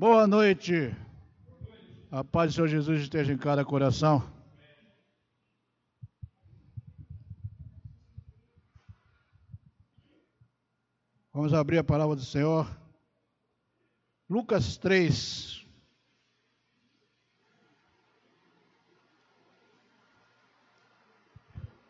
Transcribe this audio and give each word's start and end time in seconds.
Boa 0.00 0.26
noite. 0.26 0.96
A 2.10 2.24
paz 2.24 2.52
do 2.52 2.54
Senhor 2.54 2.68
Jesus 2.68 3.02
esteja 3.02 3.34
em 3.34 3.36
cada 3.36 3.66
coração. 3.66 4.26
Vamos 11.34 11.52
abrir 11.52 11.76
a 11.76 11.84
palavra 11.84 12.16
do 12.16 12.24
Senhor. 12.24 12.66
Lucas 14.26 14.78
3. 14.78 15.66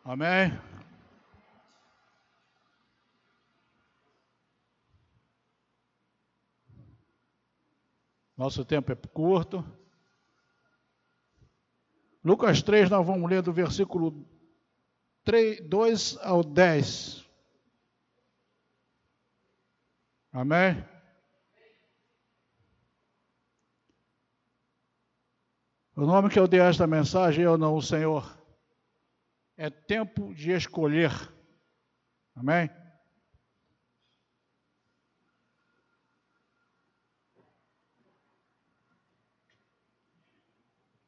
Amém. 0.05 0.70
Nosso 8.41 8.65
tempo 8.65 8.91
é 8.91 8.97
curto. 8.97 9.63
Lucas 12.25 12.63
3, 12.63 12.89
nós 12.89 13.07
vamos 13.07 13.29
ler 13.29 13.43
do 13.43 13.53
versículo 13.53 14.27
3, 15.25 15.69
2 15.69 16.17
ao 16.23 16.43
10. 16.43 17.29
Amém? 20.33 20.83
O 25.95 26.07
nome 26.07 26.31
que 26.31 26.39
eu 26.39 26.49
dei 26.49 26.61
a 26.61 26.69
esta 26.69 26.87
mensagem, 26.87 27.45
eu 27.45 27.59
não, 27.59 27.77
o 27.77 27.83
Senhor, 27.83 28.43
é 29.55 29.69
tempo 29.69 30.35
de 30.35 30.53
escolher. 30.53 31.13
Amém? 32.35 32.71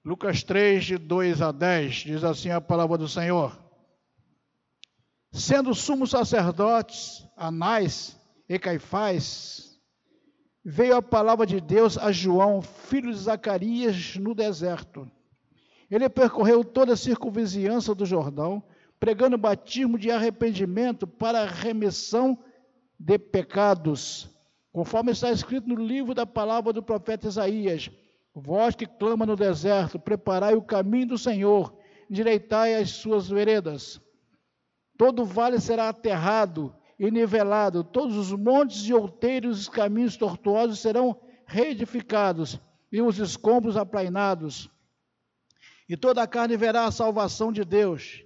Lucas 0.05 0.42
3, 0.42 0.85
de 0.85 0.99
2 0.99 1.40
a 1.40 1.52
10, 1.52 1.95
diz 1.95 2.24
assim 2.24 2.51
a 2.51 2.60
palavra 2.60 2.99
do 2.99 3.09
Senhor. 3.09 3.57
Sendo 5.30 5.73
sumos 5.74 6.10
sacerdotes, 6.10 7.24
Anás 7.37 8.21
e 8.49 8.59
Caifás, 8.59 9.80
veio 10.65 10.96
a 10.96 11.02
palavra 11.02 11.46
de 11.46 11.60
Deus 11.60 11.96
a 11.96 12.10
João, 12.10 12.60
filho 12.60 13.12
de 13.12 13.18
Zacarias, 13.18 14.16
no 14.16 14.35
deserto. 14.35 15.09
Ele 15.88 16.09
percorreu 16.09 16.65
toda 16.65 16.95
a 16.95 16.96
circunvizinhança 16.96 17.95
do 17.95 18.05
Jordão, 18.05 18.60
pregando 18.99 19.38
batismo 19.38 19.96
de 19.96 20.10
arrependimento 20.10 21.07
para 21.07 21.46
remissão 21.46 22.37
de 22.99 23.18
pecados, 23.21 24.29
conforme 24.73 25.12
está 25.12 25.30
escrito 25.30 25.68
no 25.68 25.77
livro 25.77 26.12
da 26.12 26.27
palavra 26.27 26.73
do 26.73 26.82
profeta 26.82 27.29
Isaías 27.29 27.88
Vós 28.35 28.75
que 28.75 28.87
clama 28.87 29.27
no 29.27 29.37
deserto, 29.37 29.99
preparai 29.99 30.55
o 30.55 30.63
caminho 30.63 31.09
do 31.09 31.19
Senhor, 31.19 31.77
direitai 32.09 32.74
as 32.74 32.91
suas 32.91 33.29
veredas. 33.29 34.01
Todo 34.97 35.24
vale 35.24 35.61
será 35.61 35.89
aterrado 35.89 36.74
e 36.99 37.11
nivelado, 37.11 37.83
todos 37.83 38.16
os 38.16 38.33
montes 38.33 38.87
e 38.87 38.95
outeiros 38.95 39.66
e 39.66 39.71
caminhos 39.71 40.16
tortuosos 40.16 40.79
serão 40.79 41.21
reedificados, 41.47 42.61
e 42.91 43.01
os 43.01 43.19
escombros 43.19 43.77
aplainados. 43.77 44.71
E 45.89 45.96
toda 45.96 46.23
a 46.23 46.27
carne 46.27 46.57
verá 46.57 46.87
a 46.87 46.93
salvação 46.93 47.52
de 47.52 47.65
Deus. 47.65 48.23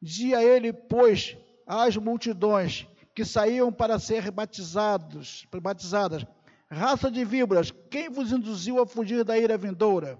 Dizia 0.00 0.42
ele, 0.42 0.72
pois, 0.72 1.36
às 1.66 1.96
multidões 1.96 2.86
que 3.14 3.24
saíam 3.24 3.72
para 3.72 3.98
ser 3.98 4.30
batizados, 4.30 5.46
batizadas, 5.62 6.26
raça 6.70 7.10
de 7.10 7.24
víboras, 7.24 7.72
quem 7.90 8.08
vos 8.08 8.32
induziu 8.32 8.80
a 8.80 8.86
fugir 8.86 9.24
da 9.24 9.38
ira 9.38 9.56
vindoura? 9.56 10.18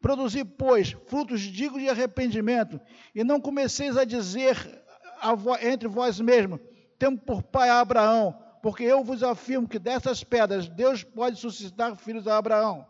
Produzi, 0.00 0.44
pois, 0.44 0.92
frutos 1.06 1.40
dignos 1.40 1.82
de 1.82 1.88
arrependimento, 1.88 2.80
e 3.14 3.24
não 3.24 3.40
comeceis 3.40 3.96
a 3.96 4.04
dizer 4.04 4.56
a 5.20 5.34
vo, 5.34 5.56
entre 5.56 5.88
vós 5.88 6.20
mesmos: 6.20 6.60
temos 6.98 7.20
por 7.22 7.42
pai 7.42 7.68
a 7.68 7.80
Abraão, 7.80 8.38
porque 8.62 8.84
eu 8.84 9.02
vos 9.02 9.22
afirmo 9.22 9.68
que 9.68 9.78
dessas 9.78 10.22
pedras 10.22 10.68
Deus 10.68 11.02
pode 11.02 11.38
suscitar 11.38 11.96
filhos 11.96 12.28
a 12.28 12.36
Abraão. 12.36 12.86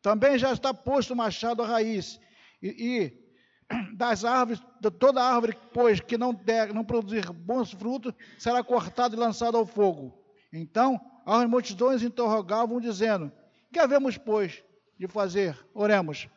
Também 0.00 0.38
já 0.38 0.52
está 0.52 0.72
posto 0.74 1.12
o 1.12 1.16
machado 1.16 1.62
à 1.62 1.66
raiz, 1.66 2.20
e, 2.62 2.68
e 2.68 3.22
das 3.96 4.24
árvores, 4.24 4.62
de 4.80 4.90
toda 4.90 5.22
árvore, 5.22 5.56
pois, 5.72 6.00
que 6.00 6.16
não, 6.16 6.32
der, 6.32 6.72
não 6.72 6.84
produzir 6.84 7.30
bons 7.32 7.72
frutos, 7.72 8.12
será 8.38 8.62
cortado 8.62 9.14
e 9.14 9.18
lançado 9.18 9.56
ao 9.56 9.66
fogo. 9.66 10.18
Então, 10.52 11.00
as 11.24 11.48
multidões 11.48 12.02
interrogavam, 12.02 12.80
dizendo: 12.80 13.32
Que 13.72 13.78
havemos, 13.78 14.16
pois, 14.18 14.62
de 14.98 15.06
fazer? 15.06 15.58
Oremos. 15.74 16.28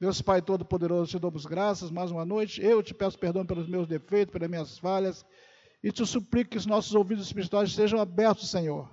Deus 0.00 0.20
Pai 0.20 0.42
Todo-Poderoso, 0.42 1.10
te 1.10 1.18
damos 1.18 1.46
graças 1.46 1.90
mais 1.90 2.10
uma 2.10 2.24
noite. 2.24 2.62
Eu 2.62 2.82
te 2.82 2.92
peço 2.92 3.18
perdão 3.18 3.46
pelos 3.46 3.68
meus 3.68 3.86
defeitos, 3.86 4.32
pelas 4.32 4.50
minhas 4.50 4.78
falhas, 4.78 5.24
e 5.82 5.90
te 5.90 6.04
suplico 6.04 6.50
que 6.50 6.58
os 6.58 6.66
nossos 6.66 6.94
ouvidos 6.94 7.26
espirituais 7.26 7.72
sejam 7.72 8.00
abertos, 8.00 8.50
Senhor. 8.50 8.90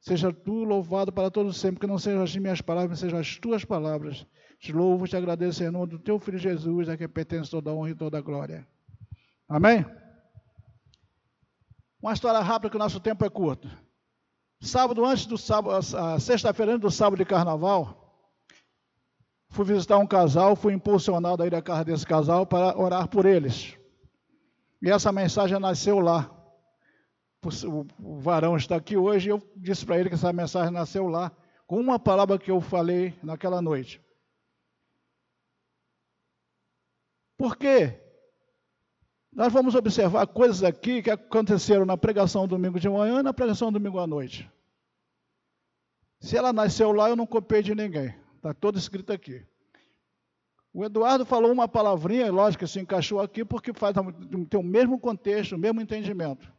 Seja 0.00 0.32
tu 0.32 0.64
louvado 0.64 1.12
para 1.12 1.30
todos 1.30 1.58
sempre, 1.58 1.80
que 1.80 1.86
não 1.86 1.98
sejam 1.98 2.22
as 2.22 2.36
minhas 2.36 2.60
palavras, 2.60 2.90
mas 2.90 3.00
sejam 3.00 3.18
as 3.18 3.36
tuas 3.38 3.64
palavras. 3.64 4.26
Te 4.58 4.72
louvo, 4.72 5.08
te 5.08 5.16
agradeço 5.16 5.62
em 5.64 5.70
nome 5.70 5.88
do 5.88 5.98
teu 5.98 6.18
Filho 6.18 6.38
Jesus, 6.38 6.88
a 6.88 6.96
quem 6.96 7.08
pertence 7.08 7.50
toda 7.50 7.70
a 7.70 7.74
honra 7.74 7.90
e 7.90 7.94
toda 7.94 8.18
a 8.18 8.20
glória. 8.20 8.66
Amém? 9.48 9.84
Uma 12.00 12.12
história 12.12 12.40
rápida, 12.40 12.70
que 12.70 12.76
o 12.76 12.78
nosso 12.78 13.00
tempo 13.00 13.24
é 13.24 13.30
curto. 13.30 13.68
Sábado, 14.64 15.04
antes 15.04 15.26
do 15.26 15.36
sábado, 15.36 15.78
sexta-feira 16.18 16.72
antes 16.72 16.80
do 16.80 16.90
sábado 16.90 17.18
de 17.18 17.24
carnaval, 17.26 18.00
fui 19.50 19.66
visitar 19.66 19.98
um 19.98 20.06
casal, 20.06 20.56
fui 20.56 20.72
impulsionado 20.72 21.42
a 21.42 21.46
ir 21.46 21.54
à 21.54 21.60
casa 21.60 21.84
desse 21.84 22.06
casal 22.06 22.46
para 22.46 22.76
orar 22.78 23.06
por 23.06 23.26
eles. 23.26 23.76
E 24.80 24.90
essa 24.90 25.12
mensagem 25.12 25.60
nasceu 25.60 26.00
lá. 26.00 26.30
O 28.02 28.18
varão 28.18 28.56
está 28.56 28.76
aqui 28.76 28.96
hoje 28.96 29.28
e 29.28 29.32
eu 29.32 29.52
disse 29.54 29.84
para 29.84 29.98
ele 29.98 30.08
que 30.08 30.14
essa 30.14 30.32
mensagem 30.32 30.72
nasceu 30.72 31.08
lá, 31.08 31.30
com 31.66 31.78
uma 31.78 31.98
palavra 31.98 32.38
que 32.38 32.50
eu 32.50 32.58
falei 32.58 33.14
naquela 33.22 33.60
noite. 33.60 34.02
Por 37.36 37.56
quê? 37.56 38.00
Nós 39.34 39.52
vamos 39.52 39.74
observar 39.74 40.28
coisas 40.28 40.62
aqui 40.62 41.02
que 41.02 41.10
aconteceram 41.10 41.84
na 41.84 41.96
pregação 41.96 42.46
domingo 42.46 42.78
de 42.78 42.88
manhã 42.88 43.18
e 43.18 43.22
na 43.22 43.34
pregação 43.34 43.72
domingo 43.72 43.98
à 43.98 44.06
noite. 44.06 44.48
Se 46.20 46.36
ela 46.36 46.52
nasceu 46.52 46.92
lá, 46.92 47.08
eu 47.08 47.16
não 47.16 47.26
copiei 47.26 47.60
de 47.60 47.74
ninguém. 47.74 48.14
Está 48.36 48.54
todo 48.54 48.78
escrito 48.78 49.12
aqui. 49.12 49.44
O 50.72 50.84
Eduardo 50.84 51.26
falou 51.26 51.50
uma 51.50 51.66
palavrinha, 51.66 52.30
lógico 52.30 52.64
que 52.64 52.70
se 52.70 52.78
encaixou 52.78 53.20
aqui, 53.20 53.44
porque 53.44 53.72
faz, 53.72 53.94
tem 54.48 54.60
o 54.60 54.62
mesmo 54.62 55.00
contexto, 55.00 55.56
o 55.56 55.58
mesmo 55.58 55.80
entendimento. 55.80 56.52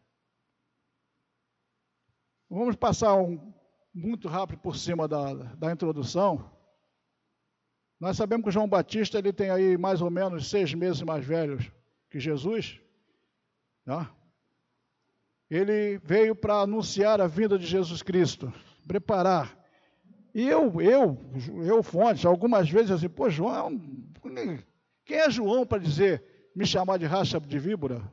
Vamos 2.49 2.75
passar 2.75 3.15
um, 3.15 3.53
muito 3.93 4.27
rápido 4.27 4.59
por 4.59 4.75
cima 4.75 5.07
da, 5.07 5.33
da 5.33 5.71
introdução. 5.71 6.51
Nós 7.99 8.17
sabemos 8.17 8.43
que 8.43 8.49
o 8.49 8.51
João 8.51 8.67
Batista 8.67 9.17
ele 9.17 9.31
tem 9.31 9.49
aí 9.49 9.77
mais 9.77 10.01
ou 10.01 10.11
menos 10.11 10.49
seis 10.49 10.73
meses 10.73 11.01
mais 11.01 11.25
velhos 11.25 11.71
que 12.15 12.19
Jesus, 12.21 12.79
né? 13.85 14.07
ele 15.49 15.97
veio 15.97 16.33
para 16.33 16.61
anunciar 16.61 17.19
a 17.19 17.27
vinda 17.27 17.59
de 17.59 17.65
Jesus 17.65 18.01
Cristo, 18.01 18.53
preparar. 18.87 19.53
E 20.33 20.47
eu, 20.47 20.79
eu, 20.79 21.19
eu, 21.65 21.83
Fonte, 21.83 22.25
algumas 22.25 22.69
vezes 22.69 22.91
assim, 22.91 23.09
pô, 23.09 23.29
João, 23.29 23.77
quem 25.03 25.17
é 25.17 25.29
João 25.29 25.65
para 25.65 25.83
dizer, 25.83 26.23
me 26.55 26.65
chamar 26.65 26.99
de 26.99 27.05
racha 27.05 27.37
de 27.37 27.59
víbora? 27.59 28.09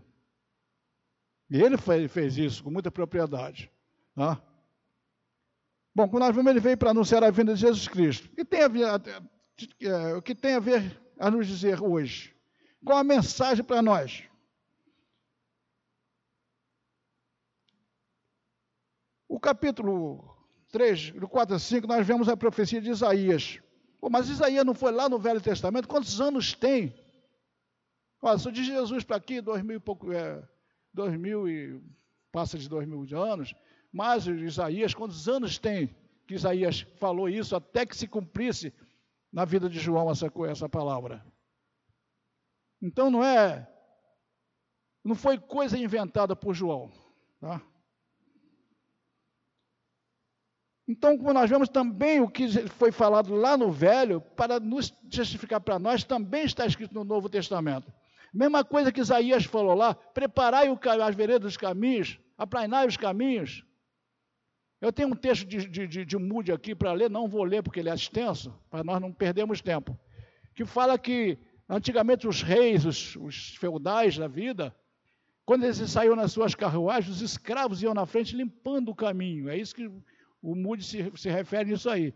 E 1.48 1.62
ele 1.62 1.78
fez 2.08 2.36
isso 2.36 2.64
com 2.64 2.72
muita 2.72 2.90
propriedade. 2.90 3.70
Né? 4.16 4.36
Bom, 5.94 6.08
quando 6.08 6.24
nós 6.24 6.34
vemos, 6.34 6.50
ele 6.50 6.58
veio 6.58 6.76
para 6.76 6.90
anunciar 6.90 7.22
a 7.22 7.30
vinda 7.30 7.54
de 7.54 7.60
Jesus 7.60 7.86
Cristo. 7.86 8.28
Que 8.30 8.44
tem 8.44 8.62
a 8.62 8.68
ver, 8.68 8.84
é, 9.80 10.14
o 10.16 10.20
que 10.20 10.34
tem 10.34 10.54
a, 10.54 10.60
ver 10.60 11.00
a 11.20 11.30
nos 11.30 11.46
dizer 11.46 11.80
hoje? 11.80 12.31
Qual 12.84 12.98
a 12.98 13.04
mensagem 13.04 13.64
para 13.64 13.80
nós? 13.80 14.24
O 19.28 19.38
capítulo 19.38 20.36
3, 20.70 21.12
do 21.12 21.28
4 21.28 21.56
a 21.56 21.58
5, 21.58 21.86
nós 21.86 22.06
vemos 22.06 22.28
a 22.28 22.36
profecia 22.36 22.80
de 22.80 22.90
Isaías. 22.90 23.60
Pô, 24.00 24.10
mas 24.10 24.28
Isaías 24.28 24.64
não 24.64 24.74
foi 24.74 24.90
lá 24.90 25.08
no 25.08 25.18
Velho 25.18 25.40
Testamento? 25.40 25.86
Quantos 25.86 26.20
anos 26.20 26.54
tem? 26.54 26.94
Olha, 28.20 28.38
só 28.38 28.50
de 28.50 28.64
Jesus 28.64 29.04
para 29.04 29.16
aqui, 29.16 29.40
dois 29.40 29.62
mil 29.62 29.76
e 29.76 29.80
pouco, 29.80 30.12
é, 30.12 30.42
dois 30.92 31.16
mil 31.16 31.48
e 31.48 31.80
passa 32.30 32.58
de 32.58 32.68
dois 32.68 32.86
mil 32.86 33.06
anos. 33.16 33.54
Mas 33.92 34.26
Isaías, 34.26 34.92
quantos 34.92 35.28
anos 35.28 35.58
tem 35.58 35.94
que 36.26 36.34
Isaías 36.34 36.80
falou 36.98 37.28
isso 37.28 37.54
até 37.54 37.86
que 37.86 37.96
se 37.96 38.08
cumprisse 38.08 38.72
na 39.32 39.44
vida 39.44 39.68
de 39.68 39.78
João 39.78 40.10
essa, 40.10 40.30
essa 40.48 40.68
palavra? 40.68 41.24
Então 42.82 43.08
não 43.08 43.24
é, 43.24 43.66
não 45.04 45.14
foi 45.14 45.38
coisa 45.38 45.78
inventada 45.78 46.34
por 46.34 46.52
João. 46.52 46.90
Tá? 47.40 47.62
Então, 50.88 51.16
como 51.16 51.32
nós 51.32 51.48
vemos 51.48 51.68
também 51.68 52.20
o 52.20 52.28
que 52.28 52.48
foi 52.68 52.90
falado 52.90 53.34
lá 53.34 53.56
no 53.56 53.70
Velho, 53.70 54.20
para 54.20 54.58
nos 54.58 54.92
justificar 55.08 55.60
para 55.60 55.78
nós, 55.78 56.02
também 56.02 56.44
está 56.44 56.66
escrito 56.66 56.92
no 56.92 57.04
Novo 57.04 57.28
Testamento. 57.28 57.90
Mesma 58.34 58.64
coisa 58.64 58.90
que 58.90 59.00
Isaías 59.00 59.44
falou 59.44 59.74
lá: 59.74 59.94
preparai 59.94 60.66
as 60.68 61.14
veredas 61.14 61.42
dos 61.42 61.56
caminhos, 61.56 62.18
aplainai 62.36 62.86
os 62.86 62.96
caminhos. 62.96 63.64
Eu 64.80 64.92
tenho 64.92 65.08
um 65.08 65.14
texto 65.16 65.46
de, 65.46 65.68
de, 65.68 65.86
de, 65.86 66.04
de 66.04 66.18
Mude 66.18 66.50
aqui 66.50 66.74
para 66.74 66.92
ler, 66.92 67.08
não 67.08 67.28
vou 67.28 67.44
ler 67.44 67.62
porque 67.62 67.78
ele 67.78 67.88
é 67.88 67.94
extenso, 67.94 68.52
para 68.68 68.82
nós 68.82 69.00
não 69.00 69.12
perdermos 69.12 69.60
tempo. 69.60 69.96
Que 70.54 70.64
fala 70.64 70.98
que 70.98 71.38
antigamente 71.68 72.26
os 72.26 72.42
reis, 72.42 72.84
os, 72.84 73.16
os 73.16 73.56
feudais 73.56 74.16
da 74.16 74.28
vida, 74.28 74.74
quando 75.44 75.64
eles 75.64 75.78
saíam 75.90 76.14
nas 76.14 76.32
suas 76.32 76.54
carruagens, 76.54 77.16
os 77.16 77.22
escravos 77.22 77.82
iam 77.82 77.94
na 77.94 78.06
frente 78.06 78.36
limpando 78.36 78.90
o 78.90 78.94
caminho. 78.94 79.48
É 79.48 79.56
isso 79.56 79.74
que 79.74 79.90
o 80.40 80.54
Mude 80.54 80.84
se, 80.84 81.10
se 81.16 81.30
refere 81.30 81.70
nisso 81.70 81.90
aí. 81.90 82.14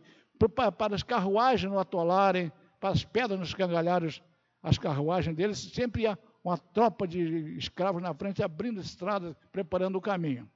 Para, 0.54 0.70
para 0.70 0.94
as 0.94 1.02
carruagens 1.02 1.70
não 1.70 1.78
atolarem, 1.78 2.52
para 2.78 2.90
as 2.90 3.04
pedras 3.04 3.38
não 3.38 3.46
escangalharem 3.46 4.22
as 4.62 4.78
carruagens 4.78 5.36
deles, 5.36 5.58
sempre 5.58 6.02
ia 6.02 6.18
uma 6.42 6.58
tropa 6.58 7.08
de 7.08 7.56
escravos 7.56 8.00
na 8.00 8.14
frente, 8.14 8.42
abrindo 8.42 8.80
estradas, 8.80 9.34
preparando 9.50 9.96
o 9.96 10.00
caminho. 10.00 10.48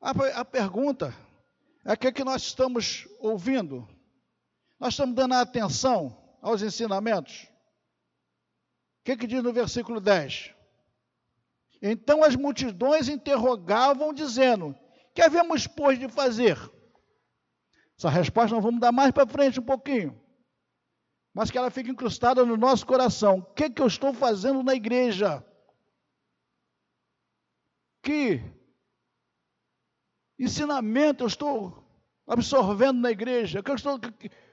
A, 0.00 0.10
a 0.40 0.44
pergunta 0.44 1.14
é 1.84 1.92
o 1.92 1.96
que, 1.96 2.08
é 2.08 2.12
que 2.12 2.24
nós 2.24 2.42
estamos 2.42 3.06
ouvindo? 3.20 3.88
Nós 4.78 4.94
estamos 4.94 5.14
dando 5.14 5.34
atenção 5.34 6.16
aos 6.40 6.62
ensinamentos? 6.62 7.48
O 9.00 9.04
que, 9.04 9.16
que 9.16 9.26
diz 9.26 9.42
no 9.42 9.52
versículo 9.52 10.00
10? 10.00 10.54
Então 11.82 12.22
as 12.22 12.36
multidões 12.36 13.08
interrogavam, 13.08 14.12
dizendo: 14.12 14.76
Que 15.14 15.22
havemos, 15.22 15.66
pois, 15.66 15.98
de 15.98 16.08
fazer? 16.08 16.56
Essa 17.98 18.08
resposta 18.08 18.54
nós 18.54 18.64
vamos 18.64 18.80
dar 18.80 18.92
mais 18.92 19.10
para 19.10 19.26
frente 19.26 19.58
um 19.58 19.64
pouquinho. 19.64 20.20
Mas 21.34 21.50
que 21.50 21.58
ela 21.58 21.70
fique 21.70 21.90
incrustada 21.90 22.44
no 22.44 22.56
nosso 22.56 22.86
coração. 22.86 23.38
O 23.38 23.54
que, 23.54 23.70
que 23.70 23.82
eu 23.82 23.86
estou 23.86 24.12
fazendo 24.12 24.62
na 24.62 24.74
igreja? 24.74 25.44
Que 28.02 28.40
ensinamento 30.38 31.24
eu 31.24 31.28
estou 31.28 31.84
absorvendo 32.26 33.00
na 33.00 33.10
igreja? 33.10 33.60
O 33.60 33.62
que 33.62 33.70
eu 33.70 33.74
estou, 33.74 34.00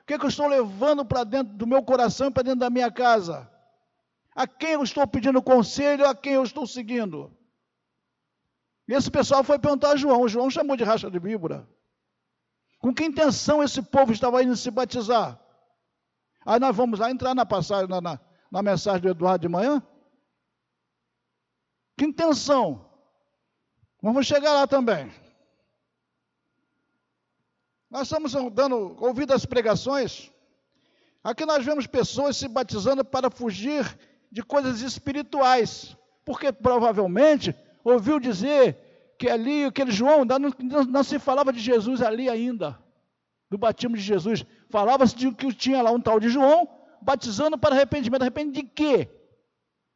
que, 0.06 0.19
que 0.19 0.25
eu 0.25 0.30
estou 0.30 0.48
levando 0.48 1.04
para 1.04 1.24
dentro 1.24 1.54
do 1.56 1.66
meu 1.66 1.81
coração 1.84 2.28
e 2.28 2.31
para 2.31 2.44
dentro 2.44 2.60
da 2.60 2.69
minha 2.69 2.92
casa? 2.92 3.50
A 4.36 4.46
quem 4.46 4.74
eu 4.74 4.84
estou 4.84 5.07
pedindo 5.07 5.42
conselho, 5.42 6.06
a 6.06 6.13
quem 6.13 6.34
eu 6.34 6.44
estou 6.44 6.68
seguindo? 6.68 7.36
E 8.88 8.94
esse 8.94 9.10
pessoal 9.10 9.44
foi 9.44 9.57
perguntar 9.57 9.92
a 9.92 9.96
João. 9.96 10.28
João 10.28 10.50
chamou 10.50 10.78
de 10.78 10.84
racha 10.84 11.10
de 11.10 11.18
víbora. 11.18 11.68
Com 12.78 12.94
que 12.94 13.04
intenção 13.04 13.63
esse 13.63 13.81
povo 13.81 14.12
estava 14.12 14.44
indo 14.44 14.56
se 14.56 14.69
batizar? 14.69 15.40
Aí 16.46 16.60
nós 16.60 16.75
vamos 16.75 17.00
lá 17.00 17.10
entrar 17.10 17.34
na 17.34 17.46
passagem, 17.46 17.90
na, 17.90 18.00
na, 18.00 18.19
na 18.51 18.62
mensagem 18.62 19.01
do 19.01 19.10
Eduardo 19.10 19.42
de 19.42 19.48
manhã. 19.48 19.81
Que 21.98 22.06
intenção? 22.06 22.88
Vamos 24.04 24.28
chegar 24.28 24.54
lá 24.54 24.68
também. 24.68 25.12
Nós 27.90 28.04
estamos 28.04 28.34
dando 28.52 28.96
ouvido 29.00 29.34
às 29.34 29.46
pregações. 29.46 30.32
Aqui 31.24 31.46
nós 31.46 31.66
vemos 31.66 31.88
pessoas 31.88 32.38
se 32.38 32.48
batizando 32.48 33.04
para 33.04 33.30
fugir 33.30 33.84
de 34.32 34.44
coisas 34.44 34.82
espirituais, 34.82 35.96
porque 36.24 36.52
provavelmente 36.52 37.56
ouviu 37.84 38.20
dizer 38.20 38.78
que 39.18 39.30
ali, 39.30 39.66
aquele 39.66 39.92
João, 39.92 40.26
não, 40.26 40.38
não, 40.40 40.84
não 40.84 41.04
se 41.04 41.18
falava 41.20 41.54
de 41.54 41.60
Jesus 41.60 42.02
ali 42.02 42.30
ainda, 42.30 42.78
do 43.50 43.58
batismo 43.58 43.96
de 43.96 44.02
Jesus. 44.02 44.46
Falava-se 44.70 45.16
de 45.16 45.32
que 45.32 45.54
tinha 45.54 45.82
lá 45.82 45.92
um 45.92 46.02
tal 46.02 46.20
de 46.20 46.30
João, 46.30 46.68
batizando 47.02 47.58
para 47.58 47.76
arrependimento. 47.76 48.22
Arrependimento 48.22 48.56
de 48.56 48.64
quê? 48.64 49.10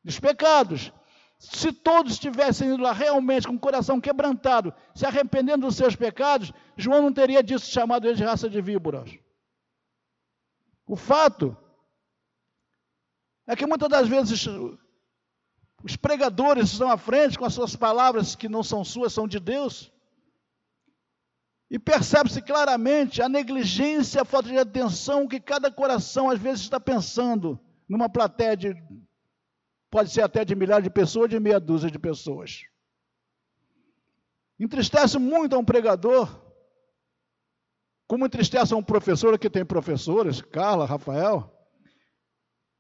Dos 0.03 0.19
pecados. 0.19 0.93
Se 1.39 1.71
todos 1.71 2.13
estivessem 2.13 2.67
indo 2.67 2.83
lá 2.83 2.91
realmente 2.91 3.47
com 3.47 3.53
o 3.53 3.59
coração 3.59 4.01
quebrantado, 4.01 4.73
se 4.93 5.05
arrependendo 5.05 5.65
dos 5.65 5.77
seus 5.77 5.95
pecados, 5.95 6.51
João 6.75 7.01
não 7.01 7.13
teria 7.13 7.41
disso 7.41 7.71
chamado 7.71 8.05
eles 8.05 8.17
de 8.17 8.25
raça 8.25 8.49
de 8.49 8.61
víboras. 8.61 9.17
O 10.85 10.97
fato 10.97 11.57
é 13.47 13.55
que 13.55 13.65
muitas 13.65 13.87
das 13.87 14.07
vezes 14.07 14.45
os 15.81 15.95
pregadores 15.95 16.73
estão 16.73 16.91
à 16.91 16.97
frente 16.97 17.39
com 17.39 17.45
as 17.45 17.53
suas 17.53 17.73
palavras 17.73 18.35
que 18.35 18.49
não 18.49 18.61
são 18.61 18.83
suas, 18.83 19.13
são 19.13 19.25
de 19.25 19.39
Deus. 19.39 19.93
E 21.71 21.79
percebe-se 21.79 22.41
claramente 22.41 23.21
a 23.21 23.29
negligência, 23.29 24.23
a 24.23 24.25
falta 24.25 24.49
de 24.49 24.57
atenção 24.57 25.27
que 25.27 25.39
cada 25.39 25.71
coração 25.71 26.29
às 26.29 26.39
vezes 26.39 26.61
está 26.61 26.79
pensando 26.81 27.57
numa 27.87 28.09
plateia 28.09 28.57
de, 28.57 28.75
pode 29.89 30.11
ser 30.11 30.21
até 30.21 30.45
de 30.45 30.55
milhares 30.55 30.83
de 30.83 30.89
pessoas, 30.89 31.29
de 31.29 31.39
meia 31.39 31.59
dúzia 31.59 31.89
de 31.89 31.97
pessoas. 31.97 32.63
Entristece 34.59 35.17
muito 35.17 35.55
a 35.55 35.59
um 35.59 35.65
pregador, 35.65 36.29
como 38.07 38.25
entristece 38.25 38.73
a 38.73 38.77
um 38.77 38.83
professor, 38.83 39.37
que 39.37 39.49
tem 39.49 39.65
professores, 39.65 40.41
Carla, 40.41 40.85
Rafael, 40.85 41.55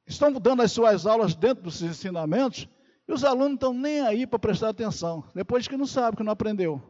estão 0.05 0.31
dando 0.33 0.61
as 0.61 0.71
suas 0.71 1.05
aulas 1.05 1.35
dentro 1.35 1.63
dos 1.63 1.81
ensinamentos 1.81 2.67
e 3.07 3.13
os 3.13 3.23
alunos 3.23 3.47
não 3.47 3.55
estão 3.55 3.73
nem 3.73 4.01
aí 4.01 4.27
para 4.27 4.39
prestar 4.39 4.69
atenção, 4.69 5.23
depois 5.33 5.67
que 5.67 5.77
não 5.77 5.85
sabe, 5.85 6.17
que 6.17 6.23
não 6.23 6.33
aprendeu. 6.33 6.81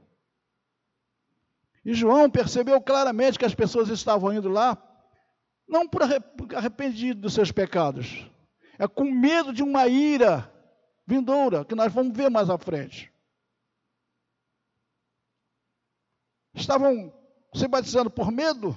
E 1.86 1.94
João 1.94 2.30
percebeu 2.30 2.82
claramente 2.82 3.40
que 3.40 3.46
as 3.46 3.56
pessoas 3.56 3.90
estavam 3.90 4.34
indo 4.34 4.50
lá, 4.50 4.78
não 5.68 5.88
por 5.88 6.02
arrependido 6.56 7.22
dos 7.22 7.34
seus 7.34 7.52
pecados, 7.52 8.30
é 8.80 8.88
com 8.88 9.04
medo 9.04 9.54
de 9.54 9.62
uma 9.62 9.88
ira 9.88 10.52
vindoura, 11.06 11.66
que 11.66 11.76
nós 11.76 11.94
vamos 11.94 12.16
ver 12.16 12.30
mais 12.30 12.50
à 12.50 12.58
frente. 12.58 13.14
Estavam 16.54 17.14
se 17.54 17.68
batizando 17.68 18.10
por 18.10 18.32
medo? 18.32 18.76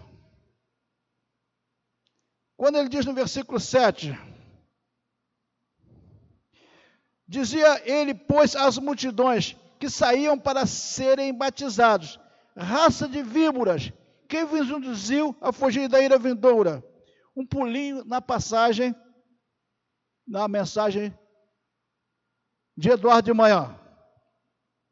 Quando 2.56 2.76
ele 2.76 2.88
diz 2.88 3.06
no 3.06 3.14
versículo 3.14 3.58
7, 3.58 4.12
Dizia 7.32 7.80
ele, 7.90 8.12
pois, 8.12 8.54
às 8.54 8.76
multidões 8.76 9.56
que 9.80 9.88
saíam 9.88 10.38
para 10.38 10.66
serem 10.66 11.32
batizados: 11.32 12.20
raça 12.54 13.08
de 13.08 13.22
víboras, 13.22 13.90
quem 14.28 14.44
vos 14.44 14.68
induziu 14.68 15.34
a 15.40 15.50
fugir 15.50 15.88
da 15.88 15.98
ira 15.98 16.18
vindoura? 16.18 16.84
Um 17.34 17.46
pulinho 17.46 18.04
na 18.04 18.20
passagem, 18.20 18.94
na 20.32 20.48
mensagem 20.48 21.12
de 22.74 22.88
Eduardo 22.88 23.26
de 23.26 23.34
manhã. 23.34 23.78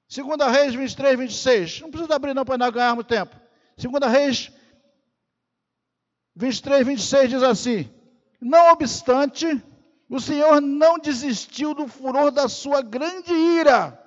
Segunda 0.07 0.51
Reis 0.51 0.75
23, 0.75 1.19
26. 1.19 1.81
Não 1.81 1.91
precisa 1.91 2.15
abrir 2.15 2.35
não 2.35 2.45
para 2.45 2.59
nós 2.59 2.71
ganharmos 2.71 3.07
tempo. 3.07 3.35
Segunda 3.75 4.07
Reis 4.07 4.53
23, 6.37 6.87
26 6.87 7.31
diz 7.31 7.43
assim: 7.43 7.91
Não 8.39 8.71
obstante, 8.71 9.47
o 10.11 10.21
Senhor 10.21 10.61
não 10.61 10.99
desistiu 10.99 11.73
do 11.73 11.89
furor 11.89 12.31
da 12.31 12.47
sua 12.47 12.83
grande 12.83 13.33
ira, 13.33 13.99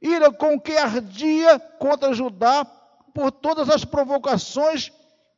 ira 0.00 0.32
com 0.32 0.60
que 0.60 0.76
ardia 0.76 1.58
contra 1.58 2.14
Judá 2.14 2.64
por 3.12 3.32
todas 3.32 3.68
as 3.68 3.84
provocações 3.84 4.92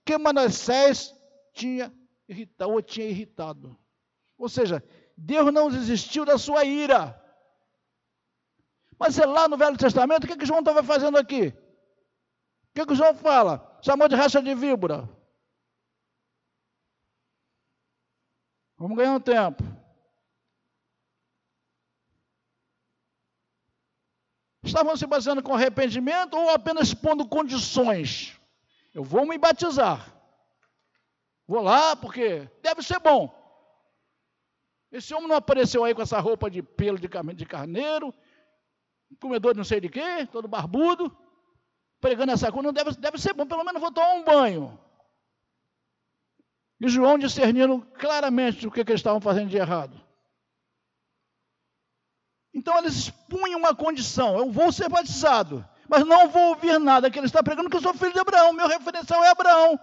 que 0.04 0.18
Manassés 0.18 1.14
tinha 1.54 1.90
irritado, 2.28 2.72
ou 2.72 2.82
tinha 2.82 3.06
irritado. 3.06 3.85
Ou 4.38 4.48
seja, 4.48 4.82
Deus 5.16 5.52
não 5.52 5.70
desistiu 5.70 6.24
da 6.24 6.36
sua 6.36 6.64
ira. 6.64 7.22
Mas 8.98 9.18
é 9.18 9.26
lá 9.26 9.48
no 9.48 9.56
Velho 9.56 9.76
Testamento, 9.76 10.24
o 10.24 10.26
que, 10.26 10.32
é 10.32 10.36
que 10.36 10.46
João 10.46 10.60
estava 10.60 10.82
fazendo 10.82 11.18
aqui? 11.18 11.48
O 11.48 12.74
que, 12.74 12.80
é 12.80 12.86
que 12.86 12.94
João 12.94 13.14
fala? 13.14 13.78
Chamou 13.82 14.08
de 14.08 14.14
raça 14.14 14.42
de 14.42 14.54
víbora. 14.54 15.08
Vamos 18.78 18.96
ganhar 18.96 19.12
um 19.12 19.20
tempo. 19.20 19.62
Estavam 24.62 24.96
se 24.96 25.06
baseando 25.06 25.42
com 25.42 25.54
arrependimento 25.54 26.36
ou 26.36 26.50
apenas 26.50 26.92
pondo 26.92 27.26
condições? 27.26 28.38
Eu 28.92 29.04
vou 29.04 29.24
me 29.24 29.38
batizar. 29.38 30.12
Vou 31.46 31.62
lá 31.62 31.94
porque 31.94 32.50
deve 32.62 32.82
ser 32.82 32.98
bom. 32.98 33.35
Esse 34.90 35.14
homem 35.14 35.28
não 35.28 35.36
apareceu 35.36 35.84
aí 35.84 35.94
com 35.94 36.02
essa 36.02 36.18
roupa 36.20 36.50
de 36.50 36.62
pelo 36.62 36.98
de 36.98 37.46
carneiro, 37.46 38.14
comedor 39.20 39.52
de 39.52 39.58
não 39.58 39.64
sei 39.64 39.80
de 39.80 39.88
quê, 39.88 40.26
todo 40.30 40.48
barbudo, 40.48 41.16
pregando 42.00 42.32
essa 42.32 42.50
coisa. 42.50 42.66
Não 42.66 42.72
deve, 42.72 42.92
deve 42.92 43.18
ser 43.18 43.32
bom, 43.32 43.46
pelo 43.46 43.64
menos 43.64 43.80
vou 43.80 43.92
tomar 43.92 44.14
um 44.14 44.24
banho. 44.24 44.78
E 46.80 46.88
João 46.88 47.18
discernindo 47.18 47.80
claramente 47.98 48.66
o 48.66 48.70
que, 48.70 48.84
que 48.84 48.92
eles 48.92 49.00
estavam 49.00 49.20
fazendo 49.20 49.48
de 49.48 49.56
errado. 49.56 50.00
Então 52.52 52.78
eles 52.78 52.94
expunham 52.94 53.58
uma 53.58 53.74
condição: 53.74 54.38
eu 54.38 54.50
vou 54.50 54.70
ser 54.70 54.88
batizado, 54.88 55.66
mas 55.88 56.06
não 56.06 56.28
vou 56.28 56.50
ouvir 56.50 56.78
nada 56.78 57.10
que 57.10 57.18
ele 57.18 57.26
está 57.26 57.42
pregando, 57.42 57.68
porque 57.68 57.78
eu 57.78 57.82
sou 57.82 57.94
filho 57.94 58.12
de 58.12 58.18
Abraão, 58.18 58.52
meu 58.52 58.68
referencial 58.68 59.24
é 59.24 59.28
Abraão. 59.28 59.78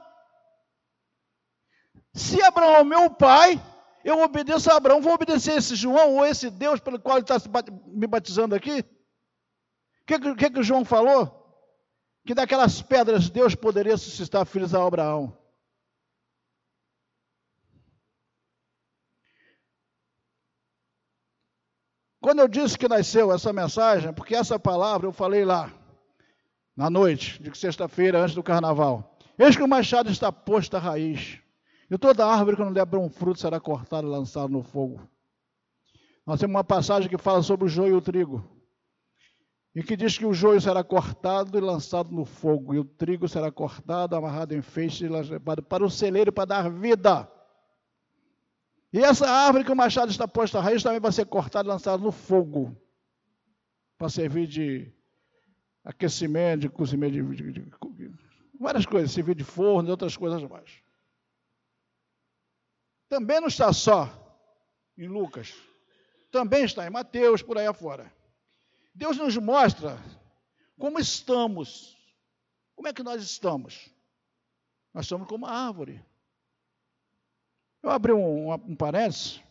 Se 2.13 2.41
Abraão 2.43 2.77
é 2.77 2.83
meu 2.83 3.09
pai, 3.09 3.59
eu 4.03 4.21
obedeço 4.21 4.69
a 4.69 4.77
Abraão, 4.77 5.01
vou 5.01 5.13
obedecer 5.13 5.57
esse 5.57 5.75
João 5.75 6.17
ou 6.17 6.25
esse 6.25 6.49
Deus 6.49 6.79
pelo 6.79 6.99
qual 6.99 7.17
ele 7.17 7.25
está 7.25 7.37
me 7.87 8.05
batizando 8.05 8.53
aqui? 8.53 8.79
O 8.79 10.05
que, 10.05 10.35
que, 10.35 10.49
que 10.49 10.63
João 10.63 10.83
falou? 10.83 11.39
Que 12.25 12.33
daquelas 12.33 12.81
pedras 12.81 13.29
Deus 13.29 13.55
poderia 13.55 13.97
suscitar 13.97 14.45
filhos 14.45 14.75
a 14.75 14.85
Abraão. 14.85 15.37
Quando 22.23 22.39
eu 22.39 22.47
disse 22.47 22.77
que 22.77 22.87
nasceu 22.87 23.33
essa 23.33 23.51
mensagem, 23.51 24.13
porque 24.13 24.33
essa 24.33 24.57
palavra 24.57 25.07
eu 25.07 25.11
falei 25.11 25.43
lá, 25.43 25.69
na 26.75 26.89
noite 26.89 27.41
de 27.43 27.57
sexta-feira, 27.57 28.19
antes 28.19 28.33
do 28.33 28.41
carnaval. 28.41 29.17
Eis 29.37 29.57
que 29.57 29.63
o 29.63 29.67
machado 29.67 30.09
está 30.09 30.31
posto 30.31 30.77
à 30.77 30.79
raiz, 30.79 31.42
e 31.93 31.97
toda 31.99 32.25
árvore 32.25 32.57
que 32.57 32.63
não 32.63 32.73
der 32.73 32.87
bom 32.87 33.07
fruto 33.07 33.39
será 33.39 33.59
cortada 33.59 34.07
e 34.07 34.09
lançada 34.09 34.47
no 34.47 34.63
fogo. 34.63 35.07
Nós 36.25 36.39
temos 36.39 36.55
uma 36.55 36.63
passagem 36.63 37.07
que 37.07 37.19
fala 37.19 37.43
sobre 37.43 37.65
o 37.65 37.67
joio 37.67 37.93
e 37.93 37.97
o 37.97 38.01
trigo, 38.01 38.43
e 39.75 39.83
que 39.83 39.95
diz 39.95 40.17
que 40.17 40.25
o 40.25 40.33
joio 40.33 40.59
será 40.59 40.83
cortado 40.83 41.55
e 41.55 41.61
lançado 41.61 42.09
no 42.11 42.25
fogo, 42.25 42.73
e 42.73 42.79
o 42.79 42.83
trigo 42.83 43.27
será 43.27 43.51
cortado, 43.51 44.15
amarrado 44.15 44.55
em 44.55 44.61
feixe 44.63 45.05
e 45.05 45.07
levado 45.07 45.61
para 45.61 45.85
o 45.85 45.89
celeiro 45.89 46.33
para 46.33 46.45
dar 46.45 46.71
vida. 46.71 47.31
E 48.91 48.97
essa 48.97 49.29
árvore 49.29 49.63
que 49.63 49.71
o 49.71 49.75
machado 49.75 50.09
está 50.09 50.27
posto 50.27 50.57
à 50.57 50.61
raiz 50.61 50.81
também 50.81 50.99
vai 50.99 51.11
ser 51.11 51.27
cortada 51.27 51.69
e 51.69 51.71
lançada 51.71 52.03
no 52.03 52.11
fogo, 52.11 52.75
para 53.99 54.09
servir 54.09 54.47
de 54.47 54.91
aquecimento, 55.83 56.61
de 56.61 56.69
cozimento, 56.69 57.13
de, 57.35 57.51
de, 57.51 57.61
de, 57.61 58.11
várias 58.59 58.87
coisas, 58.87 59.11
servir 59.11 59.35
de 59.35 59.43
forno 59.43 59.89
e 59.89 59.91
outras 59.91 60.17
coisas 60.17 60.41
mais. 60.49 60.82
Também 63.07 63.39
não 63.39 63.47
está 63.47 63.71
só 63.71 64.09
em 64.97 65.07
Lucas, 65.07 65.53
também 66.31 66.63
está 66.63 66.85
em 66.85 66.89
Mateus, 66.89 67.41
por 67.41 67.57
aí 67.57 67.67
afora. 67.67 68.11
Deus 68.93 69.17
nos 69.17 69.37
mostra 69.37 69.97
como 70.77 70.99
estamos. 70.99 71.97
Como 72.75 72.87
é 72.87 72.93
que 72.93 73.03
nós 73.03 73.23
estamos? 73.23 73.89
Nós 74.93 75.07
somos 75.07 75.27
como 75.27 75.45
a 75.45 75.51
árvore. 75.51 76.03
Eu 77.81 77.89
abri 77.89 78.13
um, 78.13 78.49
um, 78.49 78.53
um 78.53 78.75
parênteses, 78.75 79.41